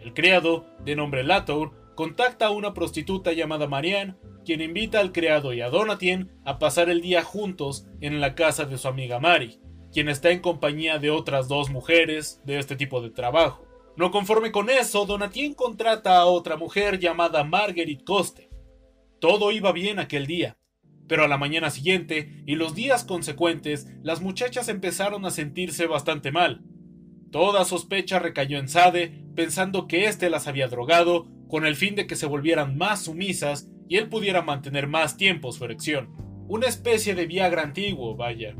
El 0.00 0.14
criado, 0.14 0.64
de 0.84 0.96
nombre 0.96 1.22
Latour, 1.22 1.72
contacta 1.94 2.46
a 2.46 2.50
una 2.50 2.72
prostituta 2.72 3.32
llamada 3.32 3.66
Marianne, 3.66 4.14
quien 4.46 4.62
invita 4.62 5.00
al 5.00 5.12
criado 5.12 5.52
y 5.52 5.60
a 5.60 5.68
Donatien 5.68 6.32
a 6.46 6.58
pasar 6.58 6.88
el 6.88 7.02
día 7.02 7.22
juntos 7.22 7.86
en 8.00 8.20
la 8.22 8.34
casa 8.34 8.64
de 8.64 8.78
su 8.78 8.88
amiga 8.88 9.20
Mary, 9.20 9.60
quien 9.92 10.08
está 10.08 10.30
en 10.30 10.40
compañía 10.40 10.98
de 10.98 11.10
otras 11.10 11.46
dos 11.46 11.68
mujeres 11.68 12.40
de 12.46 12.58
este 12.58 12.74
tipo 12.74 13.02
de 13.02 13.10
trabajo. 13.10 13.66
No 13.96 14.10
conforme 14.10 14.50
con 14.50 14.70
eso, 14.70 15.04
Donatien 15.04 15.52
contrata 15.52 16.16
a 16.16 16.26
otra 16.26 16.56
mujer 16.56 16.98
llamada 16.98 17.44
Marguerite 17.44 18.04
Coste. 18.04 18.48
Todo 19.20 19.52
iba 19.52 19.72
bien 19.72 19.98
aquel 19.98 20.26
día, 20.26 20.56
pero 21.08 21.24
a 21.24 21.28
la 21.28 21.38
mañana 21.38 21.70
siguiente 21.70 22.42
y 22.46 22.54
los 22.56 22.74
días 22.74 23.04
consecuentes, 23.04 23.88
las 24.02 24.20
muchachas 24.20 24.68
empezaron 24.68 25.24
a 25.24 25.30
sentirse 25.30 25.86
bastante 25.86 26.32
mal. 26.32 26.62
Toda 27.30 27.64
sospecha 27.64 28.18
recayó 28.18 28.58
en 28.58 28.68
Sade, 28.68 29.24
pensando 29.34 29.86
que 29.86 30.06
éste 30.06 30.30
las 30.30 30.46
había 30.46 30.68
drogado, 30.68 31.26
con 31.48 31.66
el 31.66 31.76
fin 31.76 31.94
de 31.94 32.06
que 32.06 32.16
se 32.16 32.26
volvieran 32.26 32.76
más 32.76 33.04
sumisas 33.04 33.68
y 33.88 33.96
él 33.96 34.08
pudiera 34.08 34.42
mantener 34.42 34.88
más 34.88 35.16
tiempo 35.16 35.52
su 35.52 35.64
erección. 35.64 36.08
Una 36.48 36.66
especie 36.66 37.14
de 37.14 37.26
Viagra 37.26 37.62
antiguo, 37.62 38.16
vaya. 38.16 38.54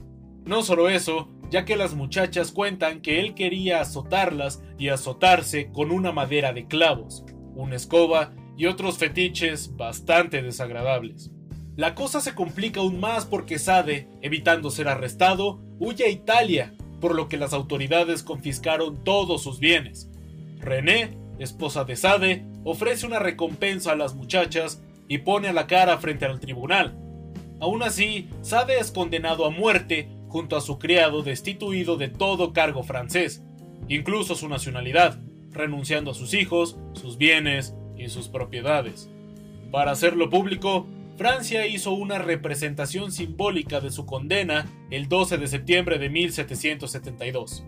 No 0.44 0.62
solo 0.62 0.88
eso, 0.88 1.28
ya 1.50 1.64
que 1.64 1.76
las 1.76 1.94
muchachas 1.94 2.52
cuentan 2.52 3.00
que 3.00 3.20
él 3.20 3.34
quería 3.34 3.80
azotarlas 3.80 4.62
y 4.78 4.88
azotarse 4.88 5.70
con 5.72 5.90
una 5.90 6.12
madera 6.12 6.52
de 6.52 6.66
clavos, 6.66 7.24
una 7.54 7.76
escoba 7.76 8.34
y 8.56 8.66
otros 8.66 8.98
fetiches 8.98 9.76
bastante 9.76 10.42
desagradables. 10.42 11.30
La 11.76 11.94
cosa 11.94 12.22
se 12.22 12.34
complica 12.34 12.80
aún 12.80 13.00
más 13.00 13.26
porque 13.26 13.58
Sade, 13.58 14.08
evitando 14.22 14.70
ser 14.70 14.88
arrestado, 14.88 15.60
huye 15.78 16.06
a 16.06 16.08
Italia, 16.08 16.74
por 17.02 17.14
lo 17.14 17.28
que 17.28 17.36
las 17.36 17.52
autoridades 17.52 18.22
confiscaron 18.22 19.04
todos 19.04 19.42
sus 19.42 19.60
bienes. 19.60 20.10
René, 20.58 21.18
esposa 21.38 21.84
de 21.84 21.96
Sade, 21.96 22.46
ofrece 22.64 23.06
una 23.06 23.18
recompensa 23.18 23.92
a 23.92 23.96
las 23.96 24.14
muchachas 24.14 24.82
y 25.06 25.18
pone 25.18 25.48
a 25.48 25.52
la 25.52 25.66
cara 25.66 25.98
frente 25.98 26.24
al 26.24 26.40
tribunal. 26.40 26.96
Aún 27.60 27.82
así, 27.82 28.30
Sade 28.40 28.78
es 28.78 28.90
condenado 28.90 29.44
a 29.44 29.50
muerte 29.50 30.08
junto 30.28 30.56
a 30.56 30.62
su 30.62 30.78
criado 30.78 31.22
destituido 31.22 31.96
de 31.96 32.08
todo 32.08 32.54
cargo 32.54 32.84
francés, 32.84 33.42
incluso 33.88 34.34
su 34.34 34.48
nacionalidad, 34.48 35.18
renunciando 35.52 36.12
a 36.12 36.14
sus 36.14 36.32
hijos, 36.32 36.78
sus 36.94 37.18
bienes 37.18 37.74
y 37.98 38.08
sus 38.08 38.28
propiedades. 38.28 39.10
Para 39.70 39.90
hacerlo 39.90 40.30
público, 40.30 40.86
Francia 41.16 41.66
hizo 41.66 41.92
una 41.92 42.18
representación 42.18 43.10
simbólica 43.10 43.80
de 43.80 43.90
su 43.90 44.04
condena 44.04 44.66
el 44.90 45.08
12 45.08 45.38
de 45.38 45.46
septiembre 45.46 45.98
de 45.98 46.10
1772. 46.10 47.64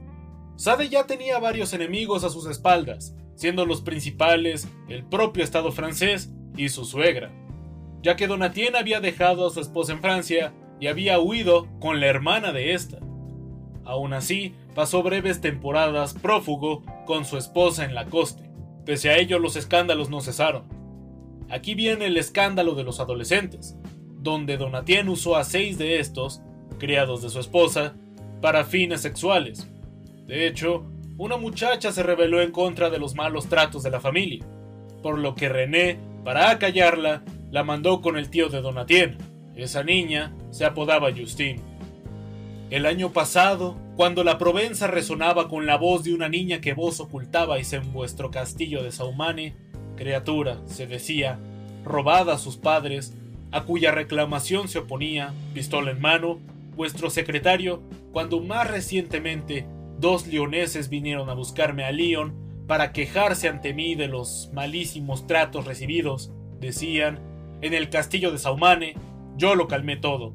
Sade 0.56 0.90
ya 0.90 1.06
tenía 1.06 1.38
varios 1.38 1.72
enemigos 1.72 2.24
a 2.24 2.30
sus 2.30 2.46
espaldas, 2.46 3.14
siendo 3.36 3.64
los 3.64 3.80
principales 3.80 4.68
el 4.88 5.02
propio 5.02 5.42
Estado 5.42 5.72
francés 5.72 6.30
y 6.56 6.68
su 6.68 6.84
suegra, 6.84 7.30
ya 8.02 8.16
que 8.16 8.26
Donatien 8.26 8.76
había 8.76 9.00
dejado 9.00 9.46
a 9.46 9.50
su 9.50 9.60
esposa 9.60 9.92
en 9.92 10.00
Francia 10.00 10.52
y 10.78 10.88
había 10.88 11.18
huido 11.18 11.68
con 11.80 12.00
la 12.00 12.06
hermana 12.06 12.52
de 12.52 12.74
esta. 12.74 12.98
Aún 13.84 14.12
así, 14.12 14.54
pasó 14.74 15.02
breves 15.02 15.40
temporadas 15.40 16.12
prófugo 16.12 16.84
con 17.06 17.24
su 17.24 17.38
esposa 17.38 17.86
en 17.86 17.94
la 17.94 18.04
costa. 18.04 18.42
Pese 18.84 19.08
a 19.08 19.16
ello, 19.16 19.38
los 19.38 19.56
escándalos 19.56 20.10
no 20.10 20.20
cesaron. 20.20 20.77
Aquí 21.50 21.74
viene 21.74 22.06
el 22.06 22.16
escándalo 22.16 22.74
de 22.74 22.84
los 22.84 23.00
adolescentes, 23.00 23.76
donde 24.20 24.56
Donatien 24.56 25.08
usó 25.08 25.36
a 25.36 25.44
seis 25.44 25.78
de 25.78 25.98
estos, 25.98 26.42
criados 26.78 27.22
de 27.22 27.30
su 27.30 27.40
esposa, 27.40 27.94
para 28.40 28.64
fines 28.64 29.00
sexuales. 29.00 29.68
De 30.26 30.46
hecho, 30.46 30.84
una 31.16 31.36
muchacha 31.36 31.90
se 31.90 32.02
rebeló 32.02 32.42
en 32.42 32.52
contra 32.52 32.90
de 32.90 32.98
los 32.98 33.14
malos 33.14 33.48
tratos 33.48 33.82
de 33.82 33.90
la 33.90 34.00
familia, 34.00 34.44
por 35.02 35.18
lo 35.18 35.34
que 35.34 35.48
René, 35.48 35.98
para 36.24 36.50
acallarla, 36.50 37.22
la 37.50 37.64
mandó 37.64 38.02
con 38.02 38.18
el 38.18 38.28
tío 38.28 38.48
de 38.48 38.60
Donatien. 38.60 39.16
Esa 39.56 39.82
niña 39.82 40.34
se 40.50 40.64
apodaba 40.64 41.10
Justine. 41.12 41.60
El 42.70 42.84
año 42.84 43.12
pasado, 43.12 43.76
cuando 43.96 44.22
la 44.22 44.36
Provenza 44.36 44.86
resonaba 44.86 45.48
con 45.48 45.64
la 45.64 45.76
voz 45.76 46.04
de 46.04 46.12
una 46.12 46.28
niña 46.28 46.60
que 46.60 46.74
vos 46.74 47.00
ocultabais 47.00 47.72
en 47.72 47.92
vuestro 47.92 48.30
castillo 48.30 48.82
de 48.82 48.92
Saumane, 48.92 49.56
criatura, 49.98 50.58
se 50.66 50.86
decía, 50.86 51.38
robada 51.84 52.34
a 52.34 52.38
sus 52.38 52.56
padres, 52.56 53.14
a 53.50 53.64
cuya 53.64 53.90
reclamación 53.90 54.68
se 54.68 54.78
oponía, 54.78 55.34
pistola 55.52 55.90
en 55.90 56.00
mano, 56.00 56.38
vuestro 56.76 57.10
secretario, 57.10 57.82
cuando 58.12 58.40
más 58.40 58.70
recientemente 58.70 59.66
dos 59.98 60.26
leoneses 60.26 60.88
vinieron 60.88 61.28
a 61.28 61.34
buscarme 61.34 61.84
a 61.84 61.90
Lyon 61.90 62.32
para 62.66 62.92
quejarse 62.92 63.48
ante 63.48 63.74
mí 63.74 63.94
de 63.94 64.08
los 64.08 64.50
malísimos 64.54 65.26
tratos 65.26 65.64
recibidos, 65.64 66.30
decían, 66.60 67.18
en 67.60 67.74
el 67.74 67.90
castillo 67.90 68.30
de 68.30 68.38
Saumane, 68.38 68.94
yo 69.36 69.54
lo 69.54 69.66
calmé 69.66 69.96
todo. 69.96 70.32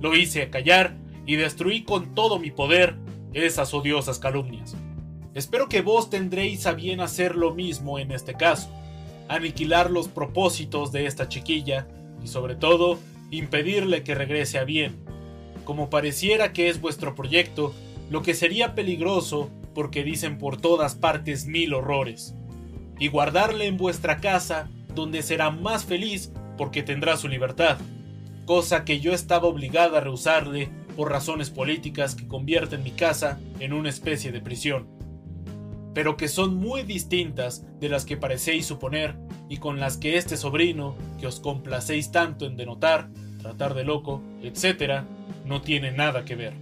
Lo 0.00 0.16
hice 0.16 0.50
callar 0.50 0.96
y 1.26 1.36
destruí 1.36 1.84
con 1.84 2.14
todo 2.14 2.38
mi 2.38 2.50
poder 2.50 2.96
esas 3.32 3.72
odiosas 3.72 4.18
calumnias. 4.18 4.76
Espero 5.34 5.68
que 5.68 5.82
vos 5.82 6.10
tendréis 6.10 6.66
a 6.66 6.72
bien 6.72 7.00
hacer 7.00 7.36
lo 7.36 7.54
mismo 7.54 7.98
en 7.98 8.10
este 8.10 8.34
caso 8.34 8.70
aniquilar 9.28 9.90
los 9.90 10.08
propósitos 10.08 10.92
de 10.92 11.06
esta 11.06 11.28
chiquilla 11.28 11.86
y 12.22 12.28
sobre 12.28 12.54
todo 12.54 12.98
impedirle 13.30 14.02
que 14.02 14.14
regrese 14.14 14.58
a 14.58 14.64
bien, 14.64 14.96
como 15.64 15.90
pareciera 15.90 16.52
que 16.52 16.68
es 16.68 16.80
vuestro 16.80 17.14
proyecto, 17.14 17.74
lo 18.10 18.22
que 18.22 18.34
sería 18.34 18.74
peligroso 18.74 19.50
porque 19.74 20.04
dicen 20.04 20.38
por 20.38 20.60
todas 20.60 20.94
partes 20.94 21.46
mil 21.46 21.74
horrores, 21.74 22.34
y 22.98 23.08
guardarle 23.08 23.66
en 23.66 23.76
vuestra 23.76 24.18
casa 24.18 24.70
donde 24.94 25.22
será 25.22 25.50
más 25.50 25.84
feliz 25.84 26.32
porque 26.56 26.82
tendrá 26.82 27.16
su 27.16 27.28
libertad, 27.28 27.78
cosa 28.46 28.84
que 28.84 29.00
yo 29.00 29.12
estaba 29.12 29.48
obligada 29.48 29.98
a 29.98 30.00
rehusarle 30.00 30.70
por 30.96 31.10
razones 31.10 31.50
políticas 31.50 32.14
que 32.14 32.26
convierten 32.26 32.82
mi 32.82 32.92
casa 32.92 33.38
en 33.60 33.72
una 33.72 33.90
especie 33.90 34.32
de 34.32 34.40
prisión 34.40 34.95
pero 35.96 36.18
que 36.18 36.28
son 36.28 36.56
muy 36.56 36.82
distintas 36.82 37.64
de 37.80 37.88
las 37.88 38.04
que 38.04 38.18
parecéis 38.18 38.66
suponer 38.66 39.16
y 39.48 39.56
con 39.56 39.80
las 39.80 39.96
que 39.96 40.18
este 40.18 40.36
sobrino, 40.36 40.94
que 41.18 41.26
os 41.26 41.40
complacéis 41.40 42.12
tanto 42.12 42.44
en 42.44 42.54
denotar, 42.54 43.08
tratar 43.40 43.72
de 43.72 43.84
loco, 43.84 44.20
etc., 44.42 45.04
no 45.46 45.62
tiene 45.62 45.92
nada 45.92 46.26
que 46.26 46.34
ver. 46.36 46.52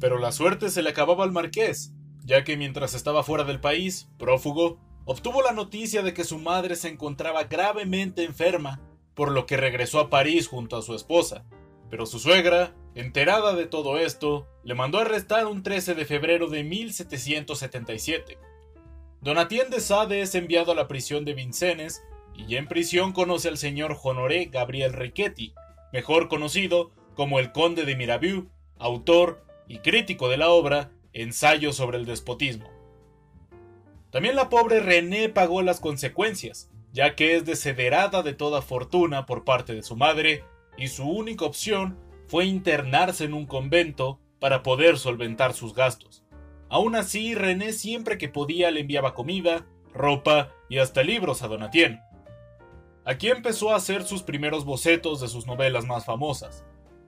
Pero 0.00 0.18
la 0.18 0.32
suerte 0.32 0.70
se 0.70 0.82
le 0.82 0.88
acababa 0.88 1.24
al 1.24 1.32
marqués, 1.32 1.92
ya 2.24 2.44
que 2.44 2.56
mientras 2.56 2.94
estaba 2.94 3.24
fuera 3.24 3.44
del 3.44 3.60
país, 3.60 4.08
prófugo, 4.16 4.78
obtuvo 5.04 5.42
la 5.42 5.52
noticia 5.52 6.00
de 6.00 6.14
que 6.14 6.24
su 6.24 6.38
madre 6.38 6.76
se 6.76 6.88
encontraba 6.88 7.44
gravemente 7.44 8.24
enferma, 8.24 8.80
por 9.12 9.30
lo 9.30 9.44
que 9.44 9.58
regresó 9.58 10.00
a 10.00 10.08
París 10.08 10.48
junto 10.48 10.78
a 10.78 10.82
su 10.82 10.94
esposa. 10.94 11.44
Pero 11.90 12.06
su 12.06 12.18
suegra, 12.18 12.74
Enterada 12.94 13.54
de 13.54 13.66
todo 13.66 13.98
esto, 13.98 14.46
le 14.64 14.74
mandó 14.74 14.98
arrestar 14.98 15.46
un 15.46 15.62
13 15.62 15.94
de 15.94 16.04
febrero 16.04 16.48
de 16.48 16.62
1777. 16.62 18.38
Donatien 19.22 19.70
de 19.70 19.80
Sade 19.80 20.20
es 20.20 20.34
enviado 20.34 20.72
a 20.72 20.74
la 20.74 20.88
prisión 20.88 21.24
de 21.24 21.32
Vincennes 21.32 22.02
y 22.34 22.46
ya 22.46 22.58
en 22.58 22.68
prisión 22.68 23.12
conoce 23.12 23.48
al 23.48 23.56
señor 23.56 23.96
Honoré 24.02 24.46
Gabriel 24.46 24.92
Riquetti, 24.92 25.54
mejor 25.92 26.28
conocido 26.28 26.90
como 27.14 27.38
el 27.38 27.52
Conde 27.52 27.84
de 27.84 27.96
Mirabeau, 27.96 28.48
autor 28.78 29.44
y 29.68 29.78
crítico 29.78 30.28
de 30.28 30.36
la 30.36 30.50
obra 30.50 30.90
Ensayo 31.14 31.72
sobre 31.72 31.98
el 31.98 32.04
despotismo. 32.04 32.70
También 34.10 34.36
la 34.36 34.50
pobre 34.50 34.80
René 34.80 35.30
pagó 35.30 35.62
las 35.62 35.80
consecuencias, 35.80 36.70
ya 36.92 37.14
que 37.14 37.36
es 37.36 37.46
desederada 37.46 38.22
de 38.22 38.34
toda 38.34 38.60
fortuna 38.60 39.24
por 39.24 39.44
parte 39.44 39.74
de 39.74 39.82
su 39.82 39.96
madre 39.96 40.44
y 40.76 40.88
su 40.88 41.08
única 41.08 41.46
opción 41.46 41.98
fue 42.32 42.46
internarse 42.46 43.24
en 43.24 43.34
un 43.34 43.44
convento 43.44 44.18
para 44.40 44.62
poder 44.62 44.96
solventar 44.96 45.52
sus 45.52 45.74
gastos. 45.74 46.24
Aún 46.70 46.96
así, 46.96 47.34
René 47.34 47.74
siempre 47.74 48.16
que 48.16 48.30
podía 48.30 48.70
le 48.70 48.80
enviaba 48.80 49.12
comida, 49.12 49.66
ropa 49.92 50.48
y 50.70 50.78
hasta 50.78 51.02
libros 51.02 51.42
a 51.42 51.48
Donatien. 51.48 52.00
Aquí 53.04 53.28
empezó 53.28 53.70
a 53.70 53.76
hacer 53.76 54.04
sus 54.04 54.22
primeros 54.22 54.64
bocetos 54.64 55.20
de 55.20 55.28
sus 55.28 55.46
novelas 55.46 55.84
más 55.84 56.06
famosas. 56.06 56.64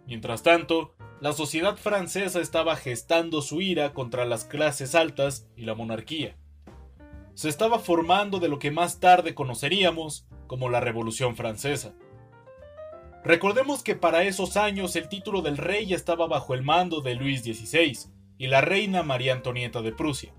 Mientras 0.06 0.42
tanto, 0.42 0.94
la 1.22 1.32
sociedad 1.32 1.78
francesa 1.78 2.42
estaba 2.42 2.76
gestando 2.76 3.40
su 3.40 3.62
ira 3.62 3.94
contra 3.94 4.26
las 4.26 4.44
clases 4.44 4.94
altas 4.94 5.48
y 5.56 5.62
la 5.64 5.74
monarquía. 5.74 6.36
Se 7.32 7.48
estaba 7.48 7.78
formando 7.78 8.40
de 8.40 8.48
lo 8.48 8.58
que 8.58 8.70
más 8.70 9.00
tarde 9.00 9.34
conoceríamos 9.34 10.28
como 10.48 10.68
la 10.68 10.80
Revolución 10.80 11.34
Francesa. 11.34 11.94
Recordemos 13.24 13.82
que 13.82 13.94
para 13.94 14.24
esos 14.24 14.58
años 14.58 14.94
el 14.96 15.08
título 15.08 15.40
del 15.40 15.56
rey 15.56 15.94
estaba 15.94 16.26
bajo 16.26 16.52
el 16.52 16.62
mando 16.62 17.00
de 17.00 17.14
Luis 17.14 17.42
XVI 17.42 18.10
y 18.36 18.48
la 18.48 18.60
reina 18.60 19.02
María 19.02 19.32
Antonieta 19.32 19.80
de 19.80 19.92
Prusia. 19.92 20.34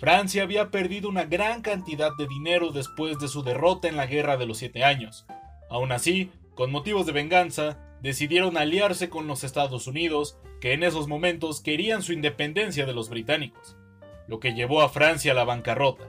Francia 0.00 0.42
había 0.42 0.72
perdido 0.72 1.08
una 1.08 1.24
gran 1.24 1.62
cantidad 1.62 2.10
de 2.18 2.26
dinero 2.26 2.72
después 2.72 3.20
de 3.20 3.28
su 3.28 3.44
derrota 3.44 3.86
en 3.86 3.96
la 3.96 4.06
Guerra 4.06 4.36
de 4.36 4.46
los 4.46 4.58
Siete 4.58 4.82
Años. 4.82 5.26
Aún 5.70 5.92
así, 5.92 6.32
con 6.56 6.72
motivos 6.72 7.06
de 7.06 7.12
venganza, 7.12 7.78
decidieron 8.02 8.58
aliarse 8.58 9.08
con 9.08 9.28
los 9.28 9.44
Estados 9.44 9.86
Unidos, 9.86 10.38
que 10.60 10.72
en 10.72 10.82
esos 10.82 11.06
momentos 11.06 11.60
querían 11.60 12.02
su 12.02 12.12
independencia 12.12 12.84
de 12.84 12.94
los 12.94 13.08
británicos, 13.08 13.76
lo 14.26 14.40
que 14.40 14.54
llevó 14.54 14.82
a 14.82 14.88
Francia 14.88 15.30
a 15.30 15.34
la 15.36 15.44
bancarrota. 15.44 16.04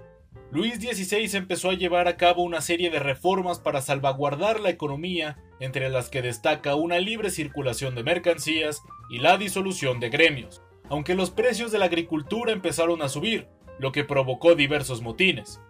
Luis 0.52 0.76
XVI 0.76 1.38
empezó 1.38 1.70
a 1.70 1.76
llevar 1.76 2.08
a 2.08 2.18
cabo 2.18 2.42
una 2.42 2.62
serie 2.62 2.90
de 2.90 3.00
reformas 3.00 3.60
para 3.60 3.82
salvaguardar 3.82 4.60
la 4.60 4.70
economía, 4.70 5.38
entre 5.60 5.90
las 5.90 6.10
que 6.10 6.22
destaca 6.22 6.76
una 6.76 7.00
libre 7.00 7.30
circulación 7.30 7.96
de 7.96 8.04
mercancías 8.04 8.82
y 9.10 9.20
la 9.20 9.38
disolución 9.38 10.00
de 10.00 10.10
gremios, 10.10 10.62
aunque 10.90 11.16
los 11.16 11.32
precios 11.32 11.72
de 11.72 11.80
la 11.80 11.86
agricultura 11.86 12.52
empezaron 12.52 13.02
a 13.02 13.10
subir, 13.10 13.48
lo 13.80 13.92
que 13.92 14.04
provocó 14.04 14.56
diversos 14.56 15.02
motines, 15.02 15.62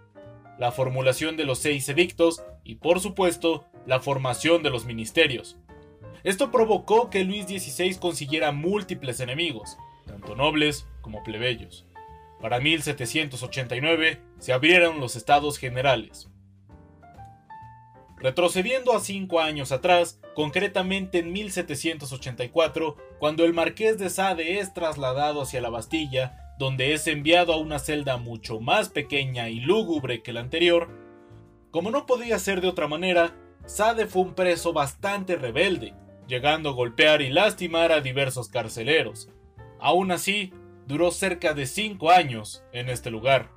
la 0.58 0.72
formulación 0.72 1.38
de 1.38 1.46
los 1.46 1.60
seis 1.60 1.88
edictos 1.90 2.44
y, 2.64 2.76
por 2.76 3.00
supuesto, 3.00 3.66
la 3.86 4.00
formación 4.00 4.64
de 4.64 4.70
los 4.70 4.86
ministerios. 4.86 5.58
Esto 6.24 6.52
provocó 6.52 7.10
que 7.10 7.24
Luis 7.24 7.46
XVI 7.46 7.96
consiguiera 7.96 8.52
múltiples 8.52 9.20
enemigos, 9.20 9.78
tanto 10.06 10.36
nobles 10.36 10.88
como 11.02 11.24
plebeyos. 11.24 11.86
Para 12.42 12.60
1789 12.60 14.22
se 14.40 14.54
abrieron 14.54 15.00
los 15.00 15.16
estados 15.16 15.58
generales. 15.58 16.30
Retrocediendo 18.20 18.94
a 18.94 19.00
cinco 19.00 19.40
años 19.40 19.72
atrás, 19.72 20.20
concretamente 20.34 21.20
en 21.20 21.32
1784, 21.32 22.96
cuando 23.20 23.46
el 23.46 23.54
marqués 23.54 24.00
de 24.00 24.10
Sade 24.10 24.60
es 24.60 24.74
trasladado 24.74 25.44
hacia 25.44 25.62
la 25.62 25.70
Bastilla, 25.70 26.56
donde 26.58 26.94
es 26.94 27.06
enviado 27.06 27.54
a 27.54 27.58
una 27.58 27.78
celda 27.78 28.18
mucho 28.18 28.60
más 28.60 28.90
pequeña 28.90 29.50
y 29.50 29.60
lúgubre 29.60 30.24
que 30.24 30.34
la 30.34 30.40
anterior, 30.40 30.90
como 31.70 31.92
no 31.92 32.08
podía 32.08 32.40
ser 32.40 32.60
de 32.62 32.70
otra 32.70 32.88
manera, 32.88 33.36
Sade 33.68 34.08
fue 34.08 34.24
un 34.24 34.34
preso 34.34 34.74
bastante 34.74 35.36
rebelde, 35.36 35.94
llegando 36.28 36.70
a 36.70 36.74
golpear 36.74 37.22
y 37.22 37.30
lastimar 37.30 37.92
a 37.92 38.02
diversos 38.02 38.50
carceleros. 38.50 39.30
Aún 39.80 40.12
así, 40.12 40.54
duró 40.88 41.12
cerca 41.12 41.54
de 41.54 41.68
cinco 41.68 42.10
años 42.10 42.64
en 42.72 42.90
este 42.90 43.12
lugar. 43.12 43.52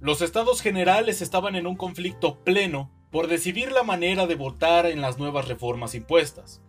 Los 0.00 0.20
estados 0.20 0.62
generales 0.62 1.22
estaban 1.22 1.54
en 1.54 1.68
un 1.68 1.76
conflicto 1.76 2.42
pleno 2.42 2.90
por 3.16 3.28
decidir 3.28 3.72
la 3.72 3.82
manera 3.82 4.26
de 4.26 4.34
votar 4.34 4.84
en 4.84 5.00
las 5.00 5.16
nuevas 5.16 5.48
reformas 5.48 5.94
impuestas. 5.94 6.60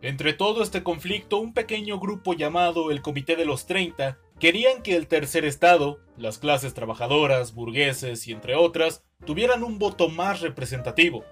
Entre 0.00 0.32
todo 0.32 0.62
este 0.62 0.82
conflicto, 0.82 1.36
un 1.40 1.52
pequeño 1.52 2.00
grupo 2.00 2.32
llamado 2.32 2.90
el 2.90 3.02
Comité 3.02 3.36
de 3.36 3.44
los 3.44 3.66
30 3.66 4.16
querían 4.38 4.82
que 4.82 4.96
el 4.96 5.08
tercer 5.08 5.44
estado, 5.44 6.00
las 6.16 6.38
clases 6.38 6.72
trabajadoras, 6.72 7.52
burgueses 7.52 8.26
y 8.28 8.32
entre 8.32 8.54
otras, 8.54 9.04
tuvieran 9.26 9.62
un 9.62 9.78
voto 9.78 10.08
más 10.08 10.40
representativo, 10.40 11.22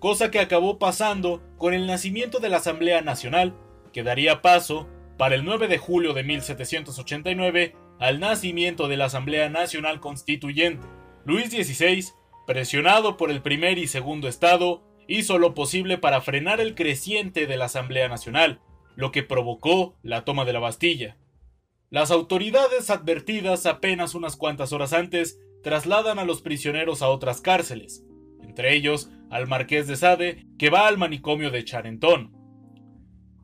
cosa 0.00 0.32
que 0.32 0.40
acabó 0.40 0.80
pasando 0.80 1.40
con 1.56 1.72
el 1.72 1.86
nacimiento 1.86 2.40
de 2.40 2.48
la 2.48 2.56
Asamblea 2.56 3.00
Nacional, 3.00 3.54
que 3.92 4.02
daría 4.02 4.42
paso 4.42 4.88
para 5.18 5.36
el 5.36 5.44
9 5.44 5.68
de 5.68 5.78
julio 5.78 6.14
de 6.14 6.24
1789 6.24 7.76
al 8.00 8.18
nacimiento 8.18 8.88
de 8.88 8.96
la 8.96 9.04
Asamblea 9.04 9.48
Nacional 9.50 10.00
Constituyente. 10.00 10.88
Luis 11.24 11.50
XVI, 11.50 12.06
presionado 12.46 13.16
por 13.16 13.30
el 13.30 13.42
primer 13.42 13.78
y 13.78 13.86
segundo 13.86 14.28
estado, 14.28 14.82
hizo 15.08 15.38
lo 15.38 15.54
posible 15.54 15.98
para 15.98 16.20
frenar 16.20 16.60
el 16.60 16.74
creciente 16.74 17.46
de 17.46 17.56
la 17.56 17.66
Asamblea 17.66 18.08
Nacional, 18.08 18.60
lo 18.94 19.10
que 19.12 19.22
provocó 19.22 19.96
la 20.02 20.24
toma 20.24 20.44
de 20.44 20.52
la 20.52 20.60
Bastilla. 20.60 21.16
Las 21.90 22.10
autoridades 22.10 22.90
advertidas 22.90 23.66
apenas 23.66 24.14
unas 24.14 24.36
cuantas 24.36 24.72
horas 24.72 24.92
antes 24.92 25.38
trasladan 25.62 26.18
a 26.18 26.24
los 26.24 26.42
prisioneros 26.42 27.02
a 27.02 27.08
otras 27.08 27.40
cárceles, 27.40 28.04
entre 28.42 28.74
ellos 28.74 29.10
al 29.30 29.46
marqués 29.46 29.86
de 29.86 29.96
Sade, 29.96 30.46
que 30.58 30.70
va 30.70 30.86
al 30.86 30.98
manicomio 30.98 31.50
de 31.50 31.64
Charenton. 31.64 32.32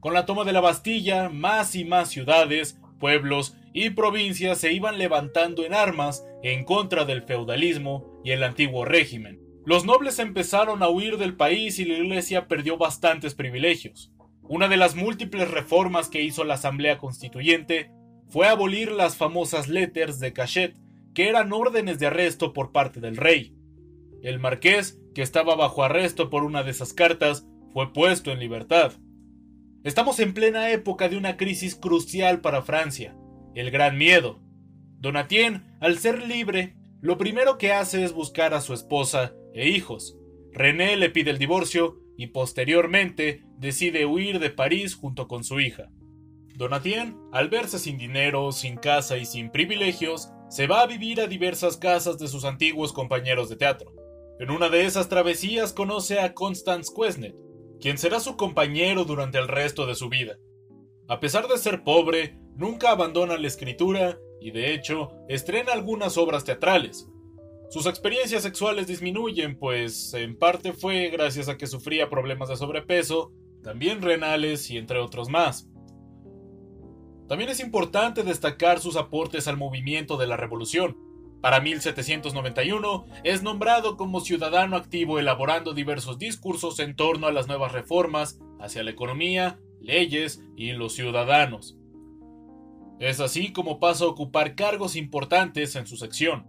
Con 0.00 0.14
la 0.14 0.26
toma 0.26 0.44
de 0.44 0.52
la 0.52 0.60
Bastilla, 0.60 1.28
más 1.28 1.76
y 1.76 1.84
más 1.84 2.08
ciudades, 2.08 2.80
pueblos 3.02 3.56
y 3.72 3.90
provincias 3.90 4.58
se 4.58 4.72
iban 4.72 4.96
levantando 4.96 5.64
en 5.64 5.74
armas 5.74 6.24
en 6.44 6.64
contra 6.64 7.04
del 7.04 7.24
feudalismo 7.24 8.20
y 8.22 8.30
el 8.30 8.44
antiguo 8.44 8.84
régimen. 8.84 9.40
Los 9.66 9.84
nobles 9.84 10.20
empezaron 10.20 10.84
a 10.84 10.88
huir 10.88 11.18
del 11.18 11.34
país 11.34 11.80
y 11.80 11.84
la 11.84 11.94
iglesia 11.94 12.46
perdió 12.46 12.78
bastantes 12.78 13.34
privilegios. 13.34 14.12
Una 14.42 14.68
de 14.68 14.76
las 14.76 14.94
múltiples 14.94 15.50
reformas 15.50 16.08
que 16.08 16.22
hizo 16.22 16.44
la 16.44 16.54
Asamblea 16.54 16.98
Constituyente 16.98 17.90
fue 18.28 18.46
abolir 18.46 18.92
las 18.92 19.16
famosas 19.16 19.68
letters 19.68 20.20
de 20.20 20.32
cachet, 20.32 20.76
que 21.12 21.28
eran 21.28 21.52
órdenes 21.52 21.98
de 21.98 22.06
arresto 22.06 22.52
por 22.52 22.70
parte 22.70 23.00
del 23.00 23.16
rey. 23.16 23.52
El 24.22 24.38
marqués, 24.38 25.00
que 25.12 25.22
estaba 25.22 25.56
bajo 25.56 25.82
arresto 25.82 26.30
por 26.30 26.44
una 26.44 26.62
de 26.62 26.70
esas 26.70 26.92
cartas, 26.92 27.48
fue 27.72 27.92
puesto 27.92 28.30
en 28.30 28.38
libertad. 28.38 28.92
Estamos 29.84 30.20
en 30.20 30.32
plena 30.32 30.70
época 30.70 31.08
de 31.08 31.16
una 31.16 31.36
crisis 31.36 31.74
crucial 31.74 32.40
para 32.40 32.62
Francia, 32.62 33.16
el 33.56 33.72
Gran 33.72 33.98
Miedo. 33.98 34.38
Donatien, 35.00 35.76
al 35.80 35.98
ser 35.98 36.24
libre, 36.24 36.76
lo 37.00 37.18
primero 37.18 37.58
que 37.58 37.72
hace 37.72 38.04
es 38.04 38.12
buscar 38.12 38.54
a 38.54 38.60
su 38.60 38.74
esposa 38.74 39.34
e 39.54 39.68
hijos. 39.70 40.16
René 40.52 40.96
le 40.96 41.10
pide 41.10 41.32
el 41.32 41.38
divorcio 41.38 41.98
y 42.16 42.28
posteriormente 42.28 43.42
decide 43.58 44.06
huir 44.06 44.38
de 44.38 44.50
París 44.50 44.94
junto 44.94 45.26
con 45.26 45.42
su 45.42 45.58
hija. 45.58 45.90
Donatien, 46.54 47.16
al 47.32 47.48
verse 47.48 47.80
sin 47.80 47.98
dinero, 47.98 48.52
sin 48.52 48.76
casa 48.76 49.18
y 49.18 49.26
sin 49.26 49.50
privilegios, 49.50 50.30
se 50.48 50.68
va 50.68 50.82
a 50.82 50.86
vivir 50.86 51.20
a 51.20 51.26
diversas 51.26 51.76
casas 51.76 52.18
de 52.18 52.28
sus 52.28 52.44
antiguos 52.44 52.92
compañeros 52.92 53.48
de 53.48 53.56
teatro. 53.56 53.92
En 54.38 54.52
una 54.52 54.68
de 54.68 54.86
esas 54.86 55.08
travesías 55.08 55.72
conoce 55.72 56.20
a 56.20 56.34
Constance 56.34 56.92
Quesnet, 56.94 57.34
quien 57.82 57.98
será 57.98 58.20
su 58.20 58.36
compañero 58.36 59.04
durante 59.04 59.38
el 59.38 59.48
resto 59.48 59.86
de 59.86 59.96
su 59.96 60.08
vida. 60.08 60.38
A 61.08 61.18
pesar 61.18 61.48
de 61.48 61.58
ser 61.58 61.82
pobre, 61.82 62.38
nunca 62.56 62.92
abandona 62.92 63.36
la 63.36 63.48
escritura 63.48 64.18
y 64.40 64.52
de 64.52 64.72
hecho 64.72 65.10
estrena 65.28 65.72
algunas 65.72 66.16
obras 66.16 66.44
teatrales. 66.44 67.08
Sus 67.70 67.86
experiencias 67.86 68.44
sexuales 68.44 68.86
disminuyen, 68.86 69.58
pues 69.58 70.14
en 70.14 70.38
parte 70.38 70.72
fue 70.72 71.08
gracias 71.08 71.48
a 71.48 71.56
que 71.56 71.66
sufría 71.66 72.08
problemas 72.08 72.48
de 72.48 72.56
sobrepeso, 72.56 73.32
también 73.64 74.00
renales 74.00 74.70
y 74.70 74.78
entre 74.78 75.00
otros 75.00 75.28
más. 75.28 75.68
También 77.28 77.50
es 77.50 77.58
importante 77.58 78.22
destacar 78.22 78.78
sus 78.78 78.94
aportes 78.94 79.48
al 79.48 79.56
movimiento 79.56 80.18
de 80.18 80.28
la 80.28 80.36
Revolución, 80.36 80.96
para 81.42 81.60
1791 81.60 83.04
es 83.24 83.42
nombrado 83.42 83.96
como 83.96 84.20
ciudadano 84.20 84.76
activo 84.76 85.18
elaborando 85.18 85.74
diversos 85.74 86.16
discursos 86.16 86.78
en 86.78 86.94
torno 86.94 87.26
a 87.26 87.32
las 87.32 87.48
nuevas 87.48 87.72
reformas 87.72 88.38
hacia 88.60 88.84
la 88.84 88.92
economía, 88.92 89.58
leyes 89.80 90.40
y 90.56 90.70
los 90.70 90.94
ciudadanos. 90.94 91.76
Es 93.00 93.18
así 93.18 93.52
como 93.52 93.80
pasa 93.80 94.04
a 94.04 94.08
ocupar 94.08 94.54
cargos 94.54 94.94
importantes 94.94 95.74
en 95.74 95.88
su 95.88 95.96
sección. 95.96 96.46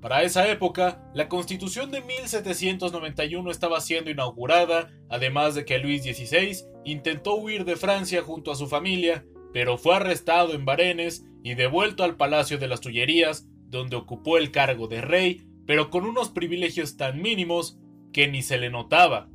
Para 0.00 0.22
esa 0.22 0.48
época, 0.48 1.06
la 1.12 1.28
Constitución 1.28 1.90
de 1.90 2.00
1791 2.00 3.50
estaba 3.50 3.82
siendo 3.82 4.10
inaugurada, 4.10 4.90
además 5.10 5.54
de 5.54 5.66
que 5.66 5.78
Luis 5.78 6.04
XVI 6.04 6.56
intentó 6.86 7.34
huir 7.34 7.66
de 7.66 7.76
Francia 7.76 8.22
junto 8.22 8.50
a 8.50 8.56
su 8.56 8.66
familia, 8.66 9.26
pero 9.52 9.76
fue 9.76 9.94
arrestado 9.94 10.54
en 10.54 10.64
Varennes 10.64 11.26
y 11.44 11.54
devuelto 11.54 12.02
al 12.02 12.16
Palacio 12.16 12.56
de 12.56 12.68
las 12.68 12.80
Tullerías 12.80 13.46
donde 13.72 13.96
ocupó 13.96 14.36
el 14.36 14.52
cargo 14.52 14.86
de 14.86 15.00
rey, 15.00 15.42
pero 15.66 15.90
con 15.90 16.04
unos 16.04 16.28
privilegios 16.28 16.96
tan 16.96 17.20
mínimos 17.20 17.78
que 18.12 18.28
ni 18.28 18.42
se 18.42 18.58
le 18.58 18.70
notaba. 18.70 19.28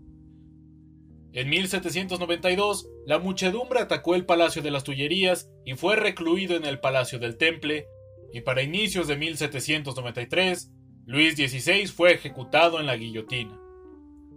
En 1.33 1.49
1792, 1.49 2.87
la 3.05 3.19
muchedumbre 3.19 3.79
atacó 3.79 4.15
el 4.15 4.25
Palacio 4.25 4.61
de 4.61 4.71
las 4.71 4.83
Tullerías 4.83 5.49
y 5.65 5.73
fue 5.73 5.95
recluido 5.95 6.55
en 6.55 6.65
el 6.65 6.79
Palacio 6.79 7.19
del 7.19 7.37
Temple, 7.37 7.87
y 8.31 8.41
para 8.41 8.61
inicios 8.61 9.07
de 9.07 9.17
1793, 9.17 10.71
Luis 11.05 11.35
XVI 11.35 11.87
fue 11.87 12.13
ejecutado 12.13 12.79
en 12.79 12.85
la 12.85 12.95
guillotina. 12.95 13.59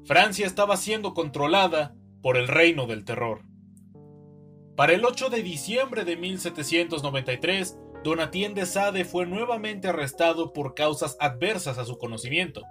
Francia 0.05 0.47
estaba 0.47 0.77
siendo 0.77 1.13
controlada 1.13 1.95
por 2.23 2.37
el 2.39 2.49
reino 2.49 2.87
del 2.87 3.05
terror. 3.05 3.43
Para 4.77 4.95
el 4.95 5.05
8 5.05 5.29
de 5.29 5.43
diciembre 5.43 6.05
de 6.05 6.17
1793, 6.17 7.77
Donatien 8.03 8.55
de 8.55 8.65
Sade 8.65 9.05
fue 9.05 9.27
nuevamente 9.27 9.89
arrestado 9.89 10.53
por 10.53 10.75
causas 10.75 11.17
adversas 11.21 11.77
a 11.77 11.85
su 11.85 11.99
conocimiento. 11.99 12.63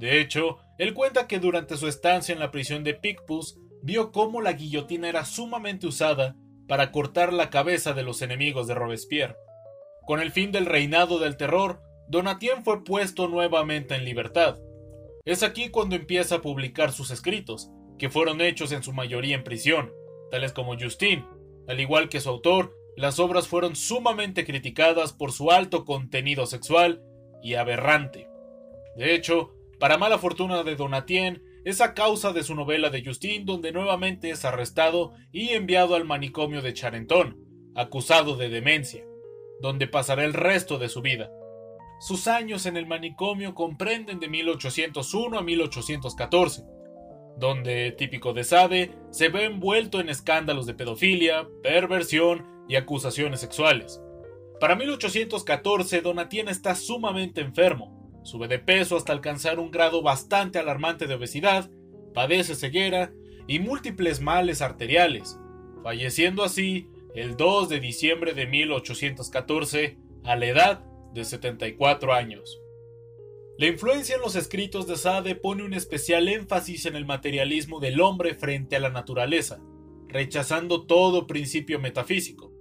De 0.00 0.20
hecho, 0.20 0.58
él 0.78 0.92
cuenta 0.92 1.28
que 1.28 1.38
durante 1.38 1.76
su 1.76 1.86
estancia 1.86 2.32
en 2.32 2.40
la 2.40 2.50
prisión 2.50 2.82
de 2.82 2.94
Picpus 2.94 3.58
vio 3.82 4.10
cómo 4.10 4.42
la 4.42 4.52
guillotina 4.52 5.08
era 5.08 5.24
sumamente 5.24 5.86
usada 5.86 6.34
para 6.66 6.90
cortar 6.90 7.32
la 7.32 7.48
cabeza 7.48 7.92
de 7.92 8.02
los 8.02 8.22
enemigos 8.22 8.66
de 8.66 8.74
Robespierre. 8.74 9.36
Con 10.04 10.20
el 10.20 10.32
fin 10.32 10.50
del 10.50 10.66
reinado 10.66 11.20
del 11.20 11.36
terror, 11.36 11.80
Donatien 12.08 12.64
fue 12.64 12.82
puesto 12.82 13.28
nuevamente 13.28 13.94
en 13.94 14.04
libertad. 14.04 14.58
Es 15.24 15.42
aquí 15.42 15.70
cuando 15.70 15.94
empieza 15.96 16.36
a 16.36 16.40
publicar 16.40 16.92
sus 16.92 17.10
escritos, 17.10 17.70
que 17.98 18.10
fueron 18.10 18.40
hechos 18.40 18.72
en 18.72 18.82
su 18.82 18.92
mayoría 18.92 19.36
en 19.36 19.44
prisión, 19.44 19.92
tales 20.30 20.52
como 20.52 20.78
Justine. 20.78 21.24
Al 21.68 21.80
igual 21.80 22.08
que 22.08 22.20
su 22.20 22.28
autor, 22.28 22.76
las 22.96 23.18
obras 23.18 23.46
fueron 23.46 23.76
sumamente 23.76 24.44
criticadas 24.44 25.12
por 25.12 25.32
su 25.32 25.50
alto 25.50 25.84
contenido 25.84 26.46
sexual 26.46 27.02
y 27.42 27.54
aberrante. 27.54 28.28
De 28.96 29.14
hecho, 29.14 29.54
para 29.78 29.98
mala 29.98 30.18
fortuna 30.18 30.62
de 30.62 30.76
Donatien, 30.76 31.42
es 31.64 31.80
a 31.80 31.94
causa 31.94 32.32
de 32.32 32.42
su 32.42 32.54
novela 32.54 32.90
de 32.90 33.04
Justine 33.04 33.44
donde 33.44 33.72
nuevamente 33.72 34.30
es 34.30 34.44
arrestado 34.44 35.12
y 35.32 35.50
enviado 35.50 35.94
al 35.94 36.04
manicomio 36.04 36.62
de 36.62 36.72
Charenton, 36.72 37.36
acusado 37.74 38.36
de 38.36 38.48
demencia, 38.48 39.04
donde 39.60 39.86
pasará 39.86 40.24
el 40.24 40.32
resto 40.32 40.78
de 40.78 40.88
su 40.88 41.02
vida. 41.02 41.30
Sus 41.98 42.28
años 42.28 42.66
en 42.66 42.76
el 42.76 42.86
manicomio 42.86 43.54
comprenden 43.54 44.20
de 44.20 44.28
1801 44.28 45.38
a 45.38 45.42
1814, 45.42 46.64
donde, 47.36 47.92
típico 47.92 48.32
de 48.32 48.44
Sade, 48.44 48.94
se 49.10 49.28
ve 49.28 49.44
envuelto 49.44 50.00
en 50.00 50.08
escándalos 50.08 50.66
de 50.66 50.74
pedofilia, 50.74 51.48
perversión 51.62 52.55
y 52.68 52.76
acusaciones 52.76 53.40
sexuales. 53.40 54.00
Para 54.60 54.76
1814, 54.76 56.00
Donatien 56.00 56.48
está 56.48 56.74
sumamente 56.74 57.40
enfermo, 57.40 58.20
sube 58.22 58.48
de 58.48 58.58
peso 58.58 58.96
hasta 58.96 59.12
alcanzar 59.12 59.58
un 59.58 59.70
grado 59.70 60.02
bastante 60.02 60.58
alarmante 60.58 61.06
de 61.06 61.14
obesidad, 61.14 61.70
padece 62.14 62.54
ceguera 62.54 63.12
y 63.46 63.58
múltiples 63.58 64.20
males 64.20 64.62
arteriales, 64.62 65.38
falleciendo 65.82 66.42
así 66.42 66.88
el 67.14 67.36
2 67.36 67.68
de 67.68 67.80
diciembre 67.80 68.34
de 68.34 68.46
1814 68.46 69.98
a 70.24 70.36
la 70.36 70.46
edad 70.46 70.84
de 71.12 71.24
74 71.24 72.12
años. 72.12 72.60
La 73.58 73.68
influencia 73.68 74.16
en 74.16 74.20
los 74.20 74.36
escritos 74.36 74.86
de 74.86 74.96
Sade 74.96 75.34
pone 75.34 75.64
un 75.64 75.72
especial 75.72 76.28
énfasis 76.28 76.84
en 76.84 76.94
el 76.94 77.06
materialismo 77.06 77.80
del 77.80 78.00
hombre 78.02 78.34
frente 78.34 78.76
a 78.76 78.80
la 78.80 78.90
naturaleza, 78.90 79.60
rechazando 80.08 80.84
todo 80.86 81.26
principio 81.26 81.80
metafísico. 81.80 82.52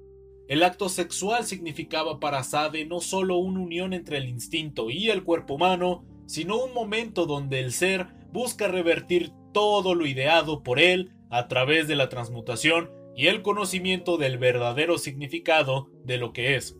El 0.47 0.61
acto 0.61 0.89
sexual 0.89 1.45
significaba 1.45 2.19
para 2.19 2.43
Sade 2.43 2.85
no 2.85 2.99
solo 2.99 3.37
una 3.37 3.61
unión 3.61 3.93
entre 3.93 4.17
el 4.17 4.29
instinto 4.29 4.91
y 4.91 5.09
el 5.09 5.23
cuerpo 5.23 5.55
humano, 5.55 6.05
sino 6.27 6.63
un 6.63 6.73
momento 6.73 7.25
donde 7.25 7.59
el 7.59 7.71
ser 7.71 8.07
busca 8.31 8.67
revertir 8.67 9.31
todo 9.53 9.95
lo 9.95 10.05
ideado 10.05 10.61
por 10.61 10.79
él 10.79 11.11
a 11.31 11.47
través 11.47 11.87
de 11.87 11.95
la 11.95 12.09
transmutación 12.09 12.91
y 13.15 13.27
el 13.27 13.41
conocimiento 13.41 14.17
del 14.17 14.37
verdadero 14.37 14.97
significado 14.97 15.89
de 16.03 16.17
lo 16.17 16.31
que 16.31 16.55
es. 16.55 16.77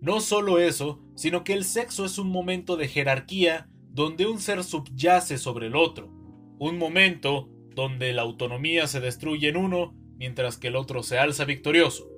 No 0.00 0.20
solo 0.20 0.58
eso, 0.58 1.00
sino 1.14 1.44
que 1.44 1.52
el 1.52 1.64
sexo 1.64 2.04
es 2.04 2.18
un 2.18 2.28
momento 2.28 2.76
de 2.76 2.88
jerarquía 2.88 3.68
donde 3.90 4.26
un 4.26 4.40
ser 4.40 4.64
subyace 4.64 5.38
sobre 5.38 5.68
el 5.68 5.76
otro, 5.76 6.10
un 6.58 6.76
momento 6.78 7.48
donde 7.74 8.12
la 8.12 8.22
autonomía 8.22 8.86
se 8.88 9.00
destruye 9.00 9.48
en 9.48 9.56
uno 9.56 9.94
mientras 10.16 10.56
que 10.56 10.68
el 10.68 10.76
otro 10.76 11.02
se 11.02 11.18
alza 11.18 11.44
victorioso. 11.44 12.13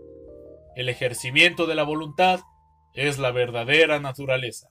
El 0.77 0.91
ejercimiento 0.91 1.67
de 1.67 1.75
la 1.75 1.85
voluntad 1.85 2.41
es 2.93 3.19
la 3.19 3.31
verdadera 3.31 3.99
naturaleza. 3.99 4.69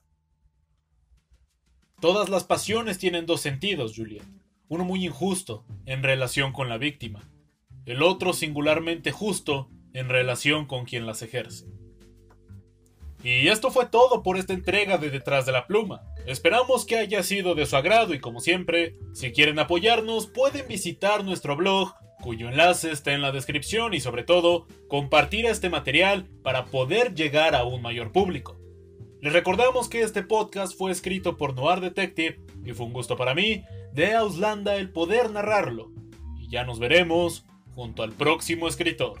Todas 2.00 2.28
las 2.28 2.44
pasiones 2.44 2.98
tienen 2.98 3.26
dos 3.26 3.40
sentidos, 3.40 3.94
Juliet. 3.96 4.22
Uno 4.68 4.84
muy 4.84 5.04
injusto 5.04 5.64
en 5.84 6.04
relación 6.04 6.52
con 6.52 6.68
la 6.68 6.78
víctima, 6.78 7.28
el 7.86 8.04
otro 8.04 8.34
singularmente 8.34 9.10
justo 9.10 9.68
en 9.94 10.08
relación 10.08 10.66
con 10.66 10.84
quien 10.84 11.06
las 11.06 11.22
ejerce. 11.22 11.66
Y 13.24 13.48
esto 13.48 13.72
fue 13.72 13.86
todo 13.86 14.22
por 14.22 14.36
esta 14.36 14.52
entrega 14.52 14.98
de 14.98 15.10
Detrás 15.10 15.44
de 15.44 15.52
la 15.52 15.66
Pluma. 15.66 16.02
Esperamos 16.24 16.86
que 16.86 16.98
haya 16.98 17.24
sido 17.24 17.56
de 17.56 17.66
su 17.66 17.74
agrado 17.74 18.14
y 18.14 18.20
como 18.20 18.38
siempre, 18.38 18.94
si 19.12 19.32
quieren 19.32 19.58
apoyarnos 19.58 20.28
pueden 20.28 20.68
visitar 20.68 21.24
nuestro 21.24 21.56
blog 21.56 21.96
cuyo 22.26 22.48
enlace 22.48 22.90
está 22.90 23.12
en 23.12 23.22
la 23.22 23.30
descripción 23.30 23.94
y 23.94 24.00
sobre 24.00 24.24
todo 24.24 24.66
compartir 24.88 25.46
este 25.46 25.70
material 25.70 26.26
para 26.42 26.64
poder 26.64 27.14
llegar 27.14 27.54
a 27.54 27.62
un 27.62 27.80
mayor 27.80 28.10
público. 28.10 28.58
Les 29.20 29.32
recordamos 29.32 29.88
que 29.88 30.00
este 30.00 30.24
podcast 30.24 30.76
fue 30.76 30.90
escrito 30.90 31.36
por 31.36 31.54
Noir 31.54 31.78
Detective 31.78 32.40
y 32.64 32.72
fue 32.72 32.86
un 32.86 32.92
gusto 32.92 33.16
para 33.16 33.32
mí 33.32 33.62
de 33.92 34.16
Auslanda 34.16 34.74
el 34.74 34.90
poder 34.90 35.30
narrarlo. 35.30 35.92
Y 36.36 36.48
ya 36.48 36.64
nos 36.64 36.80
veremos 36.80 37.44
junto 37.76 38.02
al 38.02 38.10
próximo 38.10 38.66
escritor. 38.66 39.20